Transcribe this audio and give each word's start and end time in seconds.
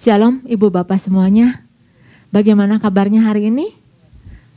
Shalom 0.00 0.40
Ibu 0.48 0.72
Bapak 0.72 0.96
semuanya. 0.96 1.60
Bagaimana 2.32 2.80
kabarnya 2.80 3.20
hari 3.20 3.52
ini? 3.52 3.68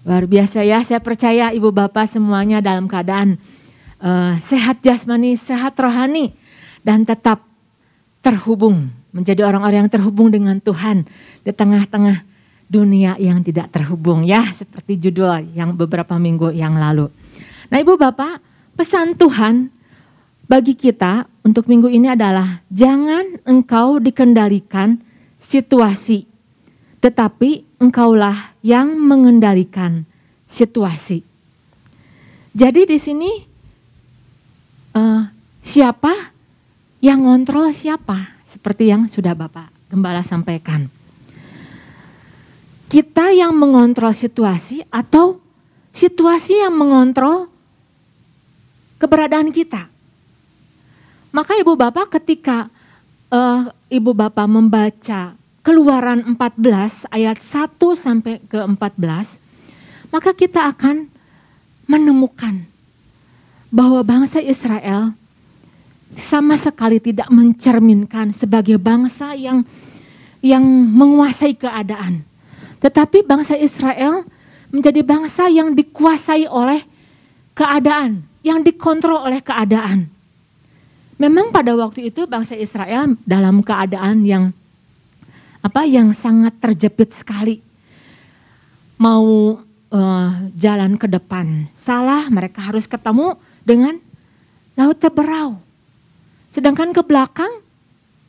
Luar 0.07 0.23
biasa 0.23 0.63
ya, 0.63 0.79
saya 0.87 1.03
percaya 1.03 1.51
Ibu 1.51 1.67
Bapak 1.67 2.07
semuanya 2.07 2.63
dalam 2.63 2.87
keadaan 2.87 3.35
uh, 3.99 4.39
sehat 4.39 4.79
jasmani, 4.79 5.35
sehat 5.35 5.75
rohani, 5.75 6.31
dan 6.79 7.03
tetap 7.03 7.43
terhubung, 8.23 8.87
menjadi 9.11 9.43
orang-orang 9.43 9.83
yang 9.83 9.91
terhubung 9.91 10.31
dengan 10.31 10.63
Tuhan 10.63 11.03
di 11.43 11.51
tengah-tengah 11.51 12.23
dunia 12.71 13.19
yang 13.19 13.43
tidak 13.43 13.67
terhubung 13.67 14.23
ya, 14.23 14.47
seperti 14.47 14.95
judul 14.95 15.43
yang 15.51 15.75
beberapa 15.75 16.15
minggu 16.15 16.55
yang 16.55 16.79
lalu. 16.79 17.11
Nah 17.67 17.83
Ibu 17.83 17.99
Bapak, 17.99 18.39
pesan 18.79 19.19
Tuhan 19.19 19.67
bagi 20.47 20.71
kita 20.71 21.27
untuk 21.43 21.67
minggu 21.67 21.91
ini 21.91 22.15
adalah 22.15 22.63
jangan 22.71 23.43
engkau 23.43 23.99
dikendalikan 23.99 25.11
situasi, 25.43 26.23
tetapi 27.03 27.67
engkaulah 27.83 28.55
yang 28.63 28.95
mengendalikan 28.95 30.07
situasi. 30.47 31.21
Jadi 32.55 32.87
di 32.87 32.97
sini 32.97 33.31
uh, 34.95 35.27
siapa 35.59 36.13
yang 37.03 37.27
ngontrol 37.27 37.75
siapa? 37.75 38.39
Seperti 38.47 38.87
yang 38.87 39.11
sudah 39.11 39.35
Bapak 39.35 39.67
Gembala 39.91 40.23
sampaikan. 40.25 40.87
Kita 42.89 43.33
yang 43.33 43.57
mengontrol 43.57 44.13
situasi 44.13 44.85
atau 44.93 45.41
situasi 45.93 46.61
yang 46.65 46.73
mengontrol 46.77 47.49
keberadaan 49.01 49.53
kita. 49.53 49.89
Maka 51.33 51.57
ibu 51.57 51.73
bapak 51.73 52.21
ketika 52.21 52.72
uh, 53.33 53.73
Ibu 53.89 54.13
Bapak 54.13 54.45
membaca 54.45 55.33
Keluaran 55.63 56.35
14 56.35 57.07
ayat 57.07 57.39
1 57.39 57.79
sampai 57.95 58.35
ke 58.43 58.59
14, 58.59 58.77
maka 60.11 60.35
kita 60.35 60.67
akan 60.67 61.07
menemukan 61.87 62.67
bahwa 63.71 64.03
bangsa 64.03 64.43
Israel 64.43 65.15
sama 66.19 66.59
sekali 66.59 66.99
tidak 66.99 67.31
mencerminkan 67.31 68.35
sebagai 68.35 68.75
bangsa 68.77 69.33
yang 69.33 69.63
yang 70.43 70.61
menguasai 70.67 71.55
keadaan. 71.55 72.27
Tetapi 72.83 73.23
bangsa 73.23 73.55
Israel 73.55 74.27
menjadi 74.67 74.99
bangsa 74.99 75.47
yang 75.47 75.71
dikuasai 75.71 76.43
oleh 76.43 76.83
keadaan, 77.55 78.19
yang 78.43 78.61
dikontrol 78.61 79.23
oleh 79.23 79.39
keadaan. 79.39 80.12
Memang 81.21 81.53
pada 81.53 81.77
waktu 81.77 82.09
itu 82.09 82.25
bangsa 82.25 82.57
Israel 82.57 83.13
dalam 83.23 83.61
keadaan 83.61 84.25
yang 84.25 84.49
apa 85.63 85.87
yang 85.87 86.11
sangat 86.11 86.57
terjepit 86.59 87.13
sekali. 87.15 87.63
Mau 88.99 89.57
uh, 89.93 90.31
jalan 90.57 90.97
ke 90.99 91.07
depan 91.07 91.69
salah, 91.77 92.27
mereka 92.27 92.65
harus 92.65 92.89
ketemu 92.89 93.37
dengan 93.63 93.95
laut 94.75 94.97
Teberau. 94.99 95.61
Sedangkan 96.49 96.91
ke 96.91 97.01
belakang 97.05 97.49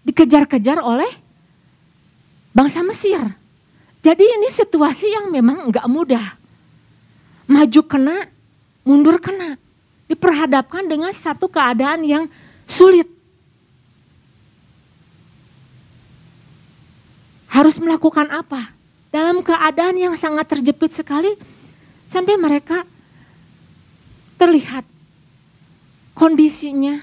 dikejar-kejar 0.05 0.81
oleh 0.81 1.11
bangsa 2.55 2.85
Mesir. 2.87 3.21
Jadi 4.05 4.25
ini 4.25 4.53
situasi 4.53 5.09
yang 5.11 5.33
memang 5.33 5.73
enggak 5.73 5.89
mudah. 5.89 6.37
Maju 7.49 7.81
kena, 7.89 8.29
mundur 8.85 9.17
kena. 9.17 9.57
Diperhadapkan 10.05 10.85
dengan 10.85 11.11
satu 11.17 11.49
keadaan 11.49 12.05
yang 12.05 12.25
Sulit. 12.65 13.09
Harus 17.51 17.79
melakukan 17.79 18.27
apa? 18.35 18.75
Dalam 19.15 19.47
keadaan 19.47 19.95
yang 19.95 20.15
sangat 20.19 20.51
terjepit 20.51 20.91
sekali 20.91 21.31
sampai 22.11 22.35
mereka 22.35 22.83
terlihat 24.35 24.83
kondisinya 26.19 26.99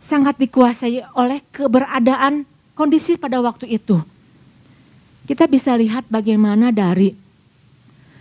sangat 0.00 0.40
dikuasai 0.40 1.04
oleh 1.12 1.44
keberadaan 1.52 2.48
kondisi 2.72 3.20
pada 3.20 3.40
waktu 3.44 3.68
itu. 3.68 4.00
Kita 5.26 5.50
bisa 5.50 5.74
lihat 5.74 6.06
bagaimana 6.06 6.70
dari 6.70 7.10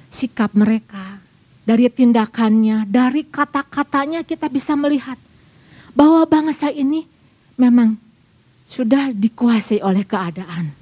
sikap 0.09 0.55
mereka, 0.57 1.21
dari 1.61 1.85
tindakannya, 1.91 2.89
dari 2.89 3.27
kata-katanya 3.27 4.25
kita 4.25 4.49
bisa 4.49 4.73
melihat 4.73 5.19
bahwa 5.95 6.27
bangsa 6.27 6.69
ini 6.69 7.07
memang 7.55 7.95
sudah 8.67 9.15
dikuasai 9.15 9.79
oleh 9.79 10.03
keadaan. 10.03 10.75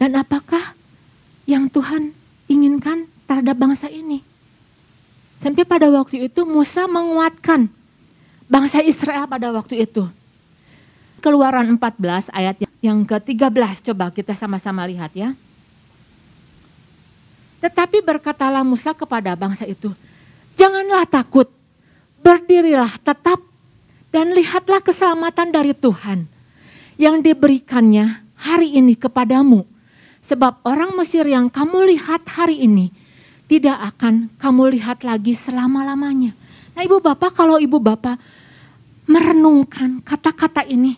Dan 0.00 0.16
apakah 0.16 0.72
yang 1.44 1.68
Tuhan 1.68 2.16
inginkan 2.48 3.04
terhadap 3.28 3.60
bangsa 3.60 3.92
ini? 3.92 4.24
Sampai 5.36 5.68
pada 5.68 5.92
waktu 5.92 6.24
itu 6.32 6.48
Musa 6.48 6.88
menguatkan 6.88 7.68
bangsa 8.48 8.80
Israel 8.80 9.28
pada 9.28 9.52
waktu 9.52 9.84
itu. 9.84 10.08
Keluaran 11.20 11.68
14 11.76 12.32
ayat 12.32 12.56
yang 12.80 13.04
ke-13 13.04 13.92
coba 13.92 14.08
kita 14.08 14.32
sama-sama 14.32 14.88
lihat 14.88 15.12
ya. 15.12 15.36
Tetapi 17.60 18.00
berkatalah 18.00 18.64
Musa 18.64 18.96
kepada 18.96 19.36
bangsa 19.36 19.68
itu, 19.68 19.92
janganlah 20.56 21.04
takut, 21.04 21.44
berdirilah 22.24 22.88
tetap 23.04 23.49
dan 24.10 24.34
lihatlah 24.34 24.82
keselamatan 24.82 25.54
dari 25.54 25.74
Tuhan 25.74 26.26
yang 27.00 27.22
diberikannya 27.22 28.22
hari 28.36 28.76
ini 28.76 28.98
kepadamu. 28.98 29.64
Sebab 30.20 30.60
orang 30.68 30.92
Mesir 31.00 31.24
yang 31.24 31.48
kamu 31.48 31.96
lihat 31.96 32.28
hari 32.28 32.60
ini 32.68 32.92
tidak 33.48 33.96
akan 33.96 34.28
kamu 34.36 34.76
lihat 34.76 35.00
lagi 35.02 35.32
selama-lamanya. 35.32 36.36
Nah 36.76 36.82
ibu 36.84 37.00
bapak 37.00 37.32
kalau 37.32 37.56
ibu 37.56 37.80
bapak 37.80 38.20
merenungkan 39.08 39.98
kata-kata 40.04 40.62
ini. 40.68 40.94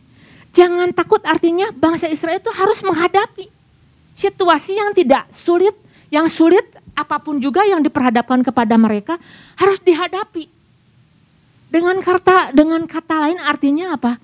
Jangan 0.52 0.92
takut 0.92 1.24
artinya 1.24 1.72
bangsa 1.72 2.12
Israel 2.12 2.36
itu 2.36 2.52
harus 2.52 2.84
menghadapi 2.84 3.48
situasi 4.12 4.76
yang 4.76 4.92
tidak 4.92 5.24
sulit. 5.32 5.72
Yang 6.12 6.36
sulit 6.36 6.66
apa 6.92 7.16
pun 7.24 7.40
juga 7.40 7.64
yang 7.64 7.80
diperhadapkan 7.80 8.44
kepada 8.44 8.76
mereka 8.76 9.16
harus 9.56 9.80
dihadapi. 9.80 10.51
Dengan 11.72 11.96
kata 12.04 12.52
dengan 12.52 12.84
kata 12.84 13.16
lain 13.16 13.40
artinya 13.40 13.96
apa? 13.96 14.20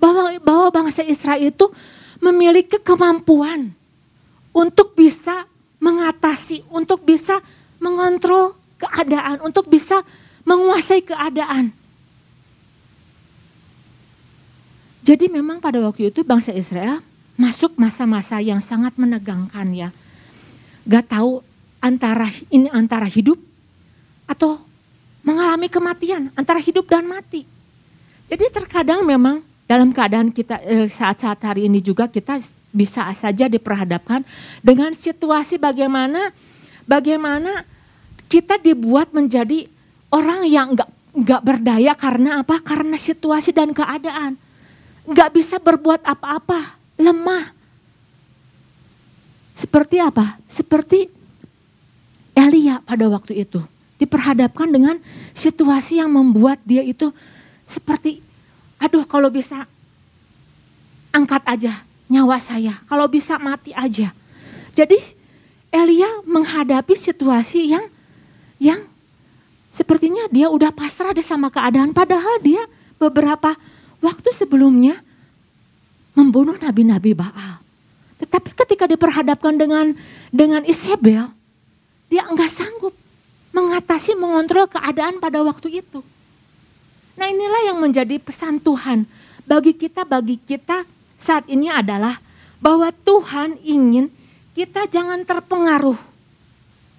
Bahwa 0.00 0.32
bahwa 0.40 0.68
bangsa 0.72 1.04
Israel 1.04 1.44
itu 1.44 1.68
memiliki 2.24 2.80
kemampuan 2.80 3.68
untuk 4.56 4.96
bisa 4.96 5.44
mengatasi, 5.76 6.64
untuk 6.72 7.04
bisa 7.04 7.44
mengontrol 7.76 8.56
keadaan, 8.80 9.44
untuk 9.44 9.68
bisa 9.68 10.00
menguasai 10.48 11.04
keadaan. 11.04 11.68
Jadi 15.06 15.30
memang 15.30 15.60
pada 15.62 15.78
waktu 15.84 16.10
itu 16.10 16.26
bangsa 16.26 16.50
Israel 16.50 16.98
masuk 17.38 17.76
masa-masa 17.78 18.42
yang 18.42 18.58
sangat 18.58 18.96
menegangkan 18.98 19.68
ya. 19.70 19.88
Gak 20.88 21.12
tahu 21.12 21.44
antara 21.78 22.26
ini 22.50 22.66
antara 22.74 23.06
hidup 23.06 23.38
atau 24.26 24.65
mengalami 25.26 25.66
kematian 25.66 26.30
antara 26.38 26.62
hidup 26.62 26.86
dan 26.86 27.02
mati. 27.02 27.42
Jadi 28.30 28.46
terkadang 28.54 29.02
memang 29.02 29.42
dalam 29.66 29.90
keadaan 29.90 30.30
kita 30.30 30.62
eh, 30.62 30.86
saat-saat 30.86 31.42
hari 31.42 31.66
ini 31.66 31.82
juga 31.82 32.06
kita 32.06 32.38
bisa 32.70 33.10
saja 33.10 33.50
diperhadapkan 33.50 34.22
dengan 34.62 34.94
situasi 34.94 35.58
bagaimana 35.58 36.30
bagaimana 36.86 37.66
kita 38.30 38.62
dibuat 38.62 39.10
menjadi 39.10 39.66
orang 40.14 40.46
yang 40.46 40.78
enggak 40.78 40.90
enggak 41.10 41.42
berdaya 41.42 41.92
karena 41.98 42.46
apa? 42.46 42.62
Karena 42.62 42.94
situasi 42.94 43.50
dan 43.50 43.74
keadaan. 43.74 44.38
Enggak 45.06 45.34
bisa 45.34 45.58
berbuat 45.58 46.06
apa-apa, 46.06 46.78
lemah. 47.02 47.50
Seperti 49.58 49.98
apa? 49.98 50.38
Seperti 50.46 51.10
Elia 52.36 52.78
pada 52.84 53.06
waktu 53.08 53.42
itu 53.42 53.75
diperhadapkan 53.96 54.68
dengan 54.68 54.96
situasi 55.32 56.00
yang 56.00 56.12
membuat 56.12 56.60
dia 56.64 56.84
itu 56.84 57.12
seperti 57.64 58.20
aduh 58.76 59.08
kalau 59.08 59.32
bisa 59.32 59.64
angkat 61.16 61.42
aja 61.48 61.72
nyawa 62.06 62.38
saya, 62.38 62.74
kalau 62.86 63.08
bisa 63.10 63.40
mati 63.40 63.74
aja. 63.74 64.14
Jadi 64.76 64.98
Elia 65.72 66.08
menghadapi 66.22 66.94
situasi 66.94 67.74
yang 67.74 67.84
yang 68.62 68.80
sepertinya 69.68 70.24
dia 70.32 70.48
udah 70.48 70.72
pasrah 70.72 71.12
deh 71.12 71.24
sama 71.24 71.52
keadaan 71.52 71.92
padahal 71.92 72.40
dia 72.40 72.62
beberapa 72.96 73.52
waktu 74.00 74.30
sebelumnya 74.32 74.96
membunuh 76.16 76.56
nabi-nabi 76.56 77.12
Baal. 77.12 77.60
Tetapi 78.16 78.56
ketika 78.56 78.88
diperhadapkan 78.88 79.60
dengan 79.60 79.92
dengan 80.32 80.64
Isabel, 80.64 81.28
dia 82.08 82.22
enggak 82.24 82.48
sanggup 82.48 82.96
mengatasi, 83.56 84.12
mengontrol 84.20 84.68
keadaan 84.68 85.16
pada 85.16 85.40
waktu 85.40 85.80
itu. 85.80 86.04
Nah 87.16 87.26
inilah 87.32 87.72
yang 87.72 87.80
menjadi 87.80 88.20
pesan 88.20 88.60
Tuhan 88.60 89.08
bagi 89.48 89.72
kita, 89.72 90.04
bagi 90.04 90.36
kita 90.36 90.84
saat 91.16 91.48
ini 91.48 91.72
adalah 91.72 92.20
bahwa 92.60 92.92
Tuhan 92.92 93.56
ingin 93.64 94.12
kita 94.52 94.84
jangan 94.88 95.24
terpengaruh, 95.24 95.96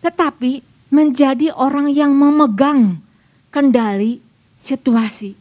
tetapi 0.02 0.66
menjadi 0.90 1.54
orang 1.54 1.94
yang 1.94 2.18
memegang 2.18 2.98
kendali 3.54 4.18
situasi. 4.58 5.38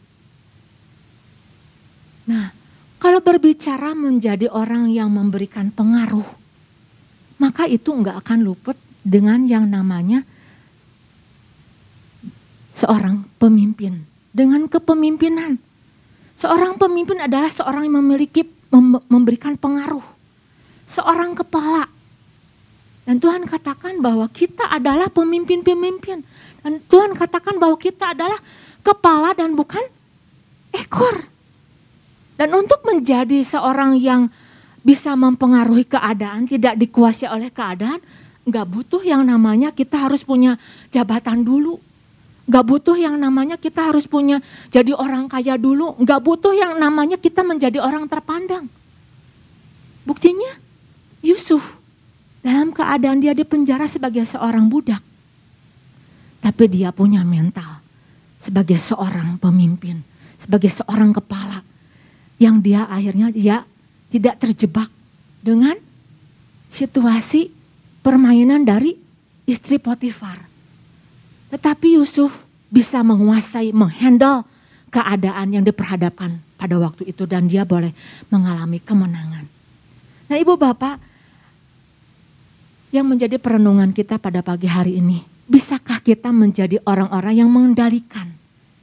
Nah, 2.27 2.51
kalau 2.97 3.23
berbicara 3.23 3.95
menjadi 3.95 4.51
orang 4.51 4.91
yang 4.91 5.13
memberikan 5.13 5.71
pengaruh, 5.71 6.25
maka 7.39 7.69
itu 7.69 7.93
enggak 7.93 8.19
akan 8.25 8.43
luput 8.43 8.75
dengan 9.05 9.47
yang 9.47 9.69
namanya 9.69 10.27
seorang 12.77 13.25
pemimpin. 13.41 14.05
Dengan 14.29 14.69
kepemimpinan. 14.69 15.57
Seorang 16.37 16.77
pemimpin 16.77 17.17
adalah 17.17 17.49
seorang 17.49 17.89
yang 17.89 18.05
memiliki 18.05 18.45
memberikan 19.09 19.57
pengaruh. 19.57 20.05
Seorang 20.85 21.33
kepala. 21.33 21.89
Dan 23.09 23.17
Tuhan 23.17 23.49
katakan 23.49 23.97
bahwa 23.97 24.29
kita 24.29 24.69
adalah 24.69 25.09
pemimpin-pemimpin. 25.09 26.21
Dan 26.61 26.77
Tuhan 26.85 27.17
katakan 27.17 27.57
bahwa 27.57 27.73
kita 27.81 28.13
adalah 28.13 28.37
kepala 28.85 29.33
dan 29.33 29.57
bukan 29.57 29.81
ekor. 30.69 31.25
Dan 32.37 32.53
untuk 32.53 32.85
menjadi 32.85 33.41
seorang 33.41 33.97
yang 33.97 34.29
bisa 34.85 35.17
mempengaruhi 35.17 35.89
keadaan, 35.89 36.45
tidak 36.45 36.77
dikuasai 36.77 37.33
oleh 37.33 37.49
keadaan, 37.49 37.97
nggak 38.45 38.65
butuh 38.69 39.01
yang 39.01 39.25
namanya 39.25 39.73
kita 39.73 39.97
harus 39.97 40.21
punya 40.21 40.53
jabatan 40.93 41.41
dulu. 41.41 41.86
Nggak 42.47 42.63
butuh 42.63 42.95
yang 42.95 43.19
namanya 43.19 43.59
kita 43.59 43.91
harus 43.91 44.07
punya 44.07 44.39
jadi 44.71 44.95
orang 44.95 45.27
kaya 45.27 45.59
dulu. 45.59 45.99
Nggak 45.99 46.19
butuh 46.23 46.55
yang 46.55 46.79
namanya 46.79 47.19
kita 47.19 47.43
menjadi 47.43 47.83
orang 47.83 48.07
terpandang. 48.07 48.71
Buktinya 50.07 50.55
Yusuf 51.19 51.75
dalam 52.39 52.71
keadaan 52.71 53.19
dia 53.19 53.35
di 53.35 53.43
penjara 53.43 53.83
sebagai 53.83 54.23
seorang 54.23 54.71
budak. 54.71 55.03
Tapi 56.39 56.63
dia 56.71 56.95
punya 56.95 57.27
mental 57.27 57.83
sebagai 58.39 58.79
seorang 58.79 59.35
pemimpin, 59.35 59.99
sebagai 60.39 60.71
seorang 60.71 61.11
kepala 61.11 61.59
yang 62.39 62.63
dia 62.63 62.87
akhirnya 62.87 63.27
dia 63.27 63.67
tidak 64.07 64.39
terjebak 64.39 64.87
dengan 65.43 65.75
situasi 66.71 67.51
permainan 67.99 68.63
dari 68.63 68.95
istri 69.43 69.75
Potifar. 69.83 70.46
Tetapi 71.47 71.95
Yusuf 71.99 72.33
bisa 72.67 72.99
menguasai, 73.03 73.71
menghandle 73.71 74.43
keadaan 74.91 75.55
yang 75.55 75.63
diperhadapkan 75.63 76.39
pada 76.59 76.75
waktu 76.79 77.07
itu 77.07 77.23
dan 77.23 77.47
dia 77.47 77.63
boleh 77.63 77.91
mengalami 78.27 78.81
kemenangan. 78.83 79.45
Nah 80.27 80.35
ibu 80.35 80.59
bapak 80.59 80.99
yang 82.91 83.07
menjadi 83.07 83.39
perenungan 83.39 83.91
kita 83.91 84.19
pada 84.19 84.43
pagi 84.43 84.67
hari 84.67 84.99
ini. 84.99 85.23
Bisakah 85.47 86.03
kita 86.03 86.35
menjadi 86.35 86.83
orang-orang 86.83 87.39
yang 87.39 87.47
mengendalikan 87.47 88.27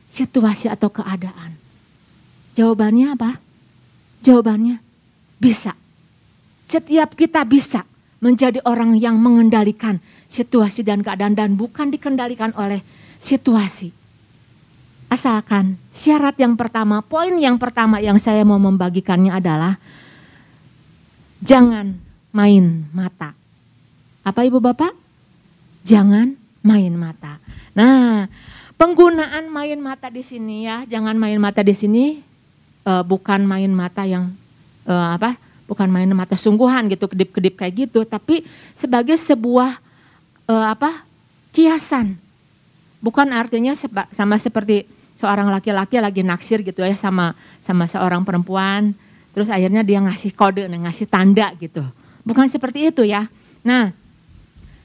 situasi 0.08 0.72
atau 0.72 0.88
keadaan? 0.88 1.52
Jawabannya 2.56 3.12
apa? 3.12 3.36
Jawabannya 4.24 4.80
bisa. 5.36 5.76
Setiap 6.64 7.12
kita 7.12 7.44
bisa 7.44 7.84
menjadi 8.24 8.64
orang 8.64 8.96
yang 8.96 9.20
mengendalikan 9.20 10.00
situasi 10.32 10.80
dan 10.80 11.04
keadaan 11.04 11.36
dan 11.36 11.60
bukan 11.60 11.92
dikendalikan 11.92 12.56
oleh 12.56 12.80
situasi. 13.20 13.92
Asalkan 15.12 15.76
syarat 15.92 16.32
yang 16.40 16.56
pertama, 16.56 17.04
poin 17.04 17.36
yang 17.36 17.60
pertama 17.60 18.00
yang 18.00 18.16
saya 18.16 18.40
mau 18.48 18.56
membagikannya 18.56 19.28
adalah 19.28 19.76
jangan 21.44 22.00
main 22.32 22.88
mata. 22.96 23.36
Apa 24.24 24.48
Ibu 24.48 24.64
Bapak? 24.64 24.96
Jangan 25.84 26.32
main 26.64 26.96
mata. 26.96 27.36
Nah, 27.76 28.24
penggunaan 28.80 29.52
main 29.52 29.76
mata 29.76 30.08
di 30.08 30.24
sini 30.24 30.64
ya, 30.64 30.88
jangan 30.88 31.12
main 31.20 31.36
mata 31.36 31.60
di 31.60 31.76
sini 31.76 32.24
uh, 32.88 33.04
bukan 33.04 33.44
main 33.44 33.68
mata 33.68 34.08
yang 34.08 34.32
uh, 34.88 35.12
apa 35.12 35.36
bukan 35.64 35.88
main 35.88 36.08
mata 36.12 36.36
sungguhan 36.36 36.86
gitu 36.92 37.08
kedip-kedip 37.08 37.54
kayak 37.56 37.88
gitu 37.88 38.04
tapi 38.04 38.44
sebagai 38.76 39.16
sebuah 39.16 39.80
uh, 40.48 40.66
apa 40.72 41.04
kiasan 41.56 42.16
bukan 43.00 43.32
artinya 43.32 43.72
seba, 43.72 44.08
sama 44.12 44.36
seperti 44.36 44.84
seorang 45.16 45.48
laki-laki 45.48 45.96
lagi 46.00 46.20
naksir 46.20 46.60
gitu 46.60 46.84
ya 46.84 46.96
sama 46.96 47.32
sama 47.64 47.88
seorang 47.88 48.26
perempuan 48.26 48.92
terus 49.32 49.48
akhirnya 49.48 49.80
dia 49.80 50.00
ngasih 50.04 50.36
kode 50.36 50.68
ngasih 50.68 51.06
tanda 51.08 51.52
gitu 51.56 51.84
bukan 52.24 52.48
seperti 52.48 52.92
itu 52.92 53.02
ya 53.04 53.28
nah 53.64 53.92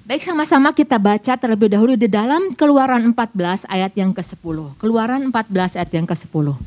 Baik 0.10 0.26
sama-sama 0.26 0.74
kita 0.74 0.98
baca 0.98 1.38
terlebih 1.38 1.70
dahulu 1.70 1.94
di 1.94 2.10
dalam 2.10 2.50
Keluaran 2.58 3.14
14 3.14 3.70
ayat 3.70 3.94
yang 3.94 4.10
ke-10. 4.10 4.82
Keluaran 4.82 5.22
14 5.30 5.78
ayat 5.78 5.92
yang 5.94 6.10
ke-10. 6.10 6.58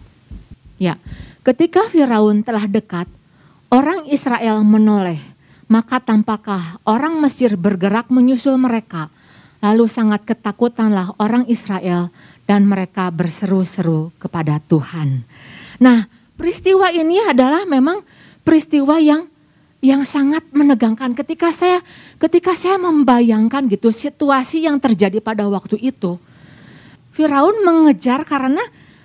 Ya, 0.79 0.95
ketika 1.43 1.83
Firaun 1.91 2.47
telah 2.47 2.71
dekat, 2.71 3.11
orang 3.73 4.05
Israel 4.13 4.61
menoleh, 4.61 5.19
maka 5.67 5.97
tampaklah 5.97 6.77
orang 6.85 7.17
Mesir 7.25 7.57
bergerak 7.57 8.13
menyusul 8.13 8.61
mereka. 8.61 9.09
Lalu 9.65 9.89
sangat 9.89 10.29
ketakutanlah 10.29 11.17
orang 11.17 11.49
Israel 11.49 12.13
dan 12.45 12.69
mereka 12.69 13.09
berseru-seru 13.09 14.13
kepada 14.21 14.61
Tuhan. 14.61 15.25
Nah, 15.81 16.05
peristiwa 16.37 16.93
ini 16.93 17.17
adalah 17.25 17.65
memang 17.65 18.05
peristiwa 18.45 19.01
yang 19.01 19.25
yang 19.83 20.07
sangat 20.07 20.47
menegangkan 20.55 21.11
ketika 21.15 21.51
saya 21.51 21.83
ketika 22.19 22.55
saya 22.55 22.79
membayangkan 22.79 23.67
gitu 23.67 23.91
situasi 23.91 24.67
yang 24.67 24.79
terjadi 24.79 25.19
pada 25.19 25.47
waktu 25.47 25.79
itu. 25.79 26.19
Firaun 27.15 27.63
mengejar 27.63 28.27
karena 28.27 28.63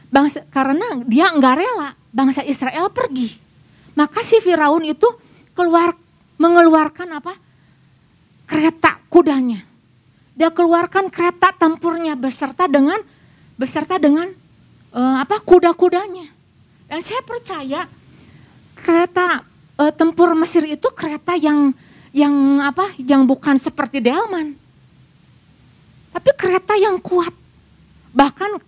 bangsa 0.10 0.42
karena 0.50 1.02
dia 1.06 1.30
nggak 1.34 1.56
rela 1.58 1.94
bangsa 2.10 2.42
Israel 2.46 2.90
pergi. 2.90 3.47
Maka 3.98 4.22
si 4.22 4.38
Firaun 4.38 4.86
itu 4.86 5.10
keluar 5.58 5.98
mengeluarkan 6.38 7.18
apa? 7.18 7.34
kereta 8.48 8.95
kudanya. 9.12 9.60
Dia 10.38 10.54
keluarkan 10.54 11.12
kereta 11.12 11.52
tempurnya 11.52 12.16
beserta 12.16 12.69
dengan 12.69 13.02
beserta 13.57 13.98
dengan 13.98 14.30
uh, 14.94 15.16
apa? 15.18 15.42
kuda-kudanya. 15.42 16.30
Dan 16.88 17.02
saya 17.02 17.26
percaya 17.26 17.90
kereta 18.78 19.42
uh, 19.81 19.92
tempur 19.92 20.38
Mesir 20.38 20.64
itu 20.69 20.88
kereta 20.94 21.33
yang 21.33 21.74
yang 22.14 22.62
apa? 22.62 22.86
yang 23.02 23.26
bukan 23.26 23.57
seperti 23.57 23.98
delman. 23.98 24.54
Tapi 26.14 26.30
kereta 26.38 26.78
yang 26.78 27.02
kuat. 27.02 27.33
Bahkan 28.14 28.62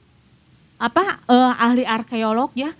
apa 0.81 1.21
uh, 1.29 1.53
ahli 1.53 1.85
arkeolog 1.85 2.49
ya 2.57 2.73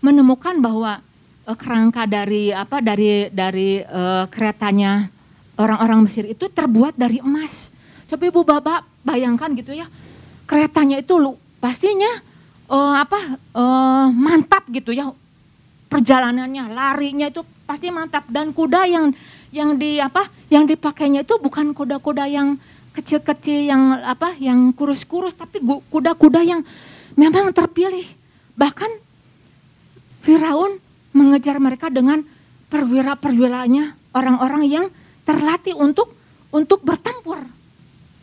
menemukan 0.00 0.56
bahwa 0.56 1.04
uh, 1.46 1.56
kerangka 1.56 2.06
dari 2.06 2.54
apa 2.54 2.78
dari 2.78 3.30
dari 3.30 3.82
uh, 3.82 4.26
keretanya 4.30 5.10
orang-orang 5.58 6.06
Mesir 6.08 6.26
itu 6.28 6.48
terbuat 6.48 6.96
dari 6.96 7.18
emas. 7.22 7.70
Coba 8.08 8.24
Ibu 8.28 8.42
Bapak 8.44 8.80
bayangkan 9.02 9.50
gitu 9.56 9.72
ya. 9.72 9.86
Keretanya 10.46 11.00
itu 11.00 11.16
lu 11.16 11.38
pastinya 11.62 12.10
uh, 12.68 12.96
apa 13.00 13.20
uh, 13.56 14.06
mantap 14.12 14.68
gitu 14.70 14.92
ya. 14.92 15.10
Perjalanannya, 15.92 16.72
larinya 16.72 17.28
itu 17.28 17.44
pasti 17.68 17.92
mantap 17.92 18.24
dan 18.32 18.48
kuda 18.56 18.88
yang 18.88 19.12
yang 19.52 19.76
di 19.76 20.00
apa 20.00 20.24
yang 20.48 20.64
dipakainya 20.64 21.20
itu 21.20 21.36
bukan 21.36 21.76
kuda-kuda 21.76 22.24
yang 22.32 22.56
kecil-kecil 22.96 23.68
yang 23.68 24.00
apa 24.00 24.32
yang 24.40 24.72
kurus-kurus 24.72 25.36
tapi 25.36 25.60
kuda-kuda 25.92 26.40
yang 26.40 26.64
memang 27.12 27.52
terpilih. 27.52 28.08
Bahkan 28.56 28.90
Firaun 30.24 30.80
mengejar 31.12 31.60
mereka 31.60 31.92
dengan 31.92 32.24
perwira-perwiranya 32.72 33.96
orang-orang 34.16 34.64
yang 34.68 34.86
terlatih 35.28 35.76
untuk 35.76 36.12
untuk 36.52 36.84
bertempur. 36.84 37.40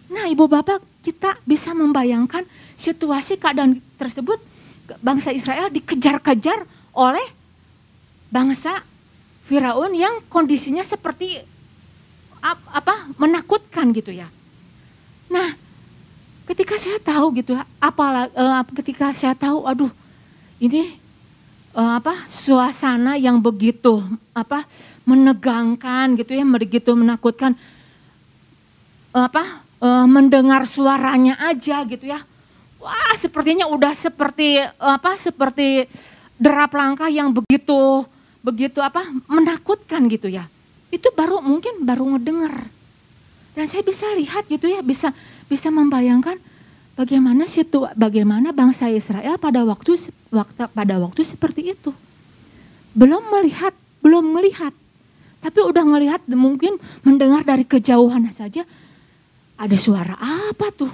Nah, 0.09 0.25
Ibu 0.29 0.49
Bapak, 0.49 0.81
kita 1.05 1.37
bisa 1.45 1.73
membayangkan 1.73 2.45
situasi 2.73 3.37
keadaan 3.37 3.77
tersebut 3.97 4.41
bangsa 5.01 5.29
Israel 5.29 5.69
dikejar-kejar 5.69 6.65
oleh 6.97 7.27
bangsa 8.33 8.81
Firaun 9.45 9.93
yang 9.97 10.21
kondisinya 10.29 10.85
seperti 10.85 11.41
apa 12.45 13.09
menakutkan 13.17 13.89
gitu 13.93 14.13
ya. 14.13 14.29
Nah, 15.29 15.53
ketika 16.49 16.77
saya 16.81 16.97
tahu 16.97 17.37
gitu 17.37 17.53
apalah 17.77 18.29
uh, 18.33 18.65
ketika 18.81 19.13
saya 19.13 19.37
tahu 19.37 19.69
aduh 19.69 19.91
ini 20.57 20.97
uh, 21.75 21.99
apa 21.99 22.15
suasana 22.25 23.19
yang 23.19 23.41
begitu 23.41 24.01
apa 24.31 24.63
menegangkan 25.03 26.15
gitu 26.17 26.37
ya 26.37 26.45
begitu 26.45 26.93
menakutkan 26.93 27.57
uh, 29.13 29.25
apa 29.25 29.65
uh, 29.81 30.05
mendengar 30.05 30.63
suaranya 30.69 31.35
aja 31.41 31.81
gitu 31.85 32.09
ya 32.09 32.21
wah 32.79 33.13
sepertinya 33.17 33.67
udah 33.67 33.91
seperti 33.97 34.61
uh, 34.61 34.95
apa 34.95 35.17
seperti 35.19 35.89
derap 36.39 36.71
langkah 36.71 37.11
yang 37.11 37.35
begitu 37.35 38.07
begitu 38.39 38.79
apa 38.79 39.03
menakutkan 39.27 40.07
gitu 40.07 40.31
ya. 40.31 40.47
Itu 40.89 41.11
baru 41.13 41.43
mungkin 41.43 41.83
baru 41.85 42.17
ngedenger. 42.17 42.55
Dan 43.53 43.65
saya 43.67 43.83
bisa 43.83 44.07
lihat 44.15 44.47
gitu 44.47 44.71
ya, 44.71 44.79
bisa 44.79 45.11
bisa 45.51 45.67
membayangkan 45.69 46.39
bagaimana 46.99 47.47
situ 47.47 47.87
bagaimana 47.95 48.51
bangsa 48.51 48.91
Israel 48.91 49.39
pada 49.39 49.63
waktu 49.63 49.95
waktu 50.35 50.67
pada 50.75 50.95
waktu 50.99 51.23
seperti 51.23 51.71
itu. 51.71 51.95
Belum 52.91 53.23
melihat, 53.31 53.71
belum 54.03 54.35
melihat. 54.35 54.75
Tapi 55.39 55.63
udah 55.63 55.87
ngelihat 55.87 56.27
mungkin 56.35 56.75
mendengar 57.07 57.47
dari 57.47 57.63
kejauhan 57.63 58.27
saja 58.35 58.67
ada 59.55 59.77
suara 59.79 60.19
apa 60.19 60.67
tuh? 60.75 60.91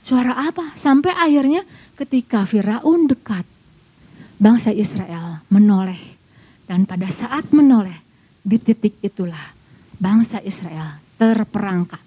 Suara 0.00 0.32
apa? 0.32 0.72
Sampai 0.72 1.12
akhirnya 1.12 1.60
ketika 2.00 2.48
Firaun 2.48 3.04
dekat, 3.04 3.44
bangsa 4.40 4.72
Israel 4.72 5.44
menoleh. 5.52 6.16
Dan 6.64 6.88
pada 6.88 7.10
saat 7.12 7.52
menoleh, 7.52 8.00
di 8.40 8.56
titik 8.56 8.96
itulah 9.04 9.52
bangsa 10.00 10.40
Israel 10.40 10.96
terperangkap 11.20 12.00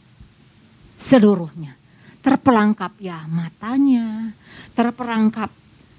seluruhnya. 0.97 1.82
Terperangkap 2.23 2.95
ya 3.03 3.27
matanya, 3.27 4.31
terperangkap 4.71 5.51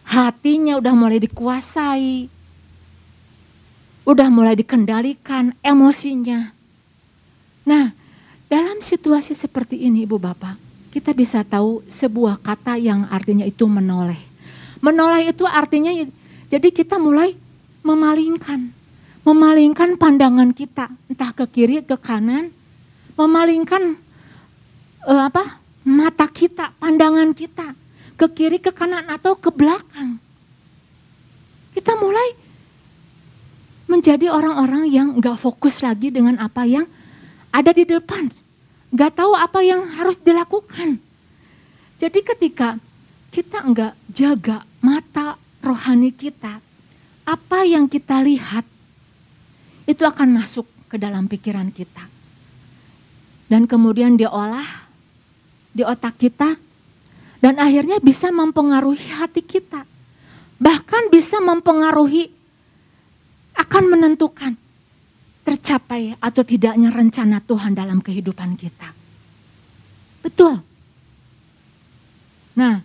hatinya 0.09 0.81
udah 0.81 0.95
mulai 0.97 1.21
dikuasai, 1.21 2.33
udah 4.09 4.29
mulai 4.33 4.57
dikendalikan 4.57 5.53
emosinya. 5.61 6.49
Nah, 7.69 7.93
dalam 8.49 8.81
situasi 8.81 9.37
seperti 9.37 9.85
ini 9.85 10.09
Ibu 10.09 10.17
Bapak, 10.17 10.57
kita 10.97 11.13
bisa 11.13 11.45
tahu 11.45 11.85
sebuah 11.85 12.41
kata 12.41 12.81
yang 12.81 13.05
artinya 13.13 13.45
itu 13.45 13.69
menoleh. 13.69 14.21
Menoleh 14.81 15.29
itu 15.29 15.45
artinya 15.45 15.93
jadi 16.49 16.69
kita 16.73 16.97
mulai 16.97 17.37
memalingkan, 17.85 18.73
memalingkan 19.29 20.01
pandangan 20.01 20.57
kita 20.57 20.89
entah 21.09 21.33
ke 21.37 21.45
kiri 21.53 21.85
ke 21.85 21.97
kanan 22.01 22.53
memalingkan 23.15 23.97
uh, 25.07 25.23
apa 25.31 25.64
mata 25.85 26.27
kita, 26.29 26.73
pandangan 26.81 27.37
kita 27.37 27.77
ke 28.17 28.27
kiri, 28.33 28.59
ke 28.59 28.73
kanan 28.73 29.07
atau 29.09 29.37
ke 29.37 29.53
belakang. 29.53 30.19
Kita 31.77 31.95
mulai 32.01 32.35
menjadi 33.87 34.33
orang-orang 34.33 34.89
yang 34.89 35.09
nggak 35.21 35.37
fokus 35.37 35.85
lagi 35.85 36.09
dengan 36.09 36.41
apa 36.41 36.65
yang 36.65 36.89
ada 37.53 37.71
di 37.71 37.85
depan, 37.85 38.33
nggak 38.91 39.13
tahu 39.15 39.33
apa 39.37 39.61
yang 39.61 39.85
harus 40.01 40.17
dilakukan. 40.19 40.99
Jadi 42.01 42.21
ketika 42.25 42.81
kita 43.31 43.63
nggak 43.63 43.95
jaga 44.11 44.65
mata 44.83 45.39
rohani 45.63 46.11
kita, 46.11 46.59
apa 47.29 47.59
yang 47.65 47.87
kita 47.87 48.25
lihat 48.25 48.65
itu 49.85 50.03
akan 50.05 50.41
masuk 50.41 50.65
ke 50.89 50.97
dalam 50.97 51.29
pikiran 51.29 51.69
kita 51.69 52.15
dan 53.49 53.69
kemudian 53.69 54.17
diolah 54.17 54.84
di 55.75 55.83
otak 55.83 56.17
kita 56.17 56.55
dan 57.43 57.61
akhirnya 57.61 58.01
bisa 58.01 58.31
mempengaruhi 58.31 59.21
hati 59.21 59.43
kita. 59.45 59.85
Bahkan 60.57 61.13
bisa 61.13 61.43
mempengaruhi 61.43 62.31
akan 63.59 63.85
menentukan 63.91 64.55
tercapai 65.45 66.17
atau 66.17 66.41
tidaknya 66.41 66.89
rencana 66.89 67.43
Tuhan 67.45 67.77
dalam 67.77 68.01
kehidupan 68.01 68.57
kita. 68.57 68.89
Betul. 70.25 70.57
Nah, 72.57 72.81